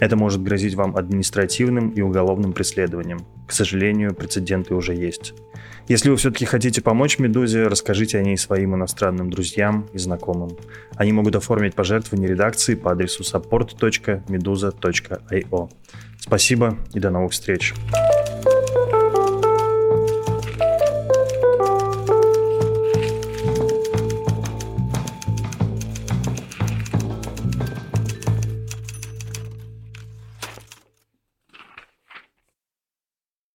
Это 0.00 0.16
может 0.16 0.42
грозить 0.42 0.74
вам 0.74 0.96
административным 0.96 1.90
и 1.90 2.00
уголовным 2.00 2.52
преследованием. 2.52 3.20
К 3.46 3.52
сожалению, 3.52 4.14
прецеденты 4.14 4.74
уже 4.74 4.94
есть. 4.94 5.34
Если 5.88 6.10
вы 6.10 6.16
все-таки 6.16 6.44
хотите 6.44 6.82
помочь 6.82 7.18
«Медузе», 7.18 7.66
расскажите 7.66 8.18
о 8.18 8.22
ней 8.22 8.36
своим 8.36 8.74
иностранным 8.74 9.30
друзьям 9.30 9.88
и 9.94 9.98
знакомым. 9.98 10.50
Они 10.96 11.12
могут 11.12 11.34
оформить 11.34 11.74
пожертвование 11.74 12.28
редакции 12.28 12.74
по 12.74 12.92
адресу 12.92 13.22
support.meduza.io. 13.22 15.70
Спасибо 16.18 16.76
и 16.92 17.00
до 17.00 17.08
новых 17.10 17.32
встреч. 17.32 17.72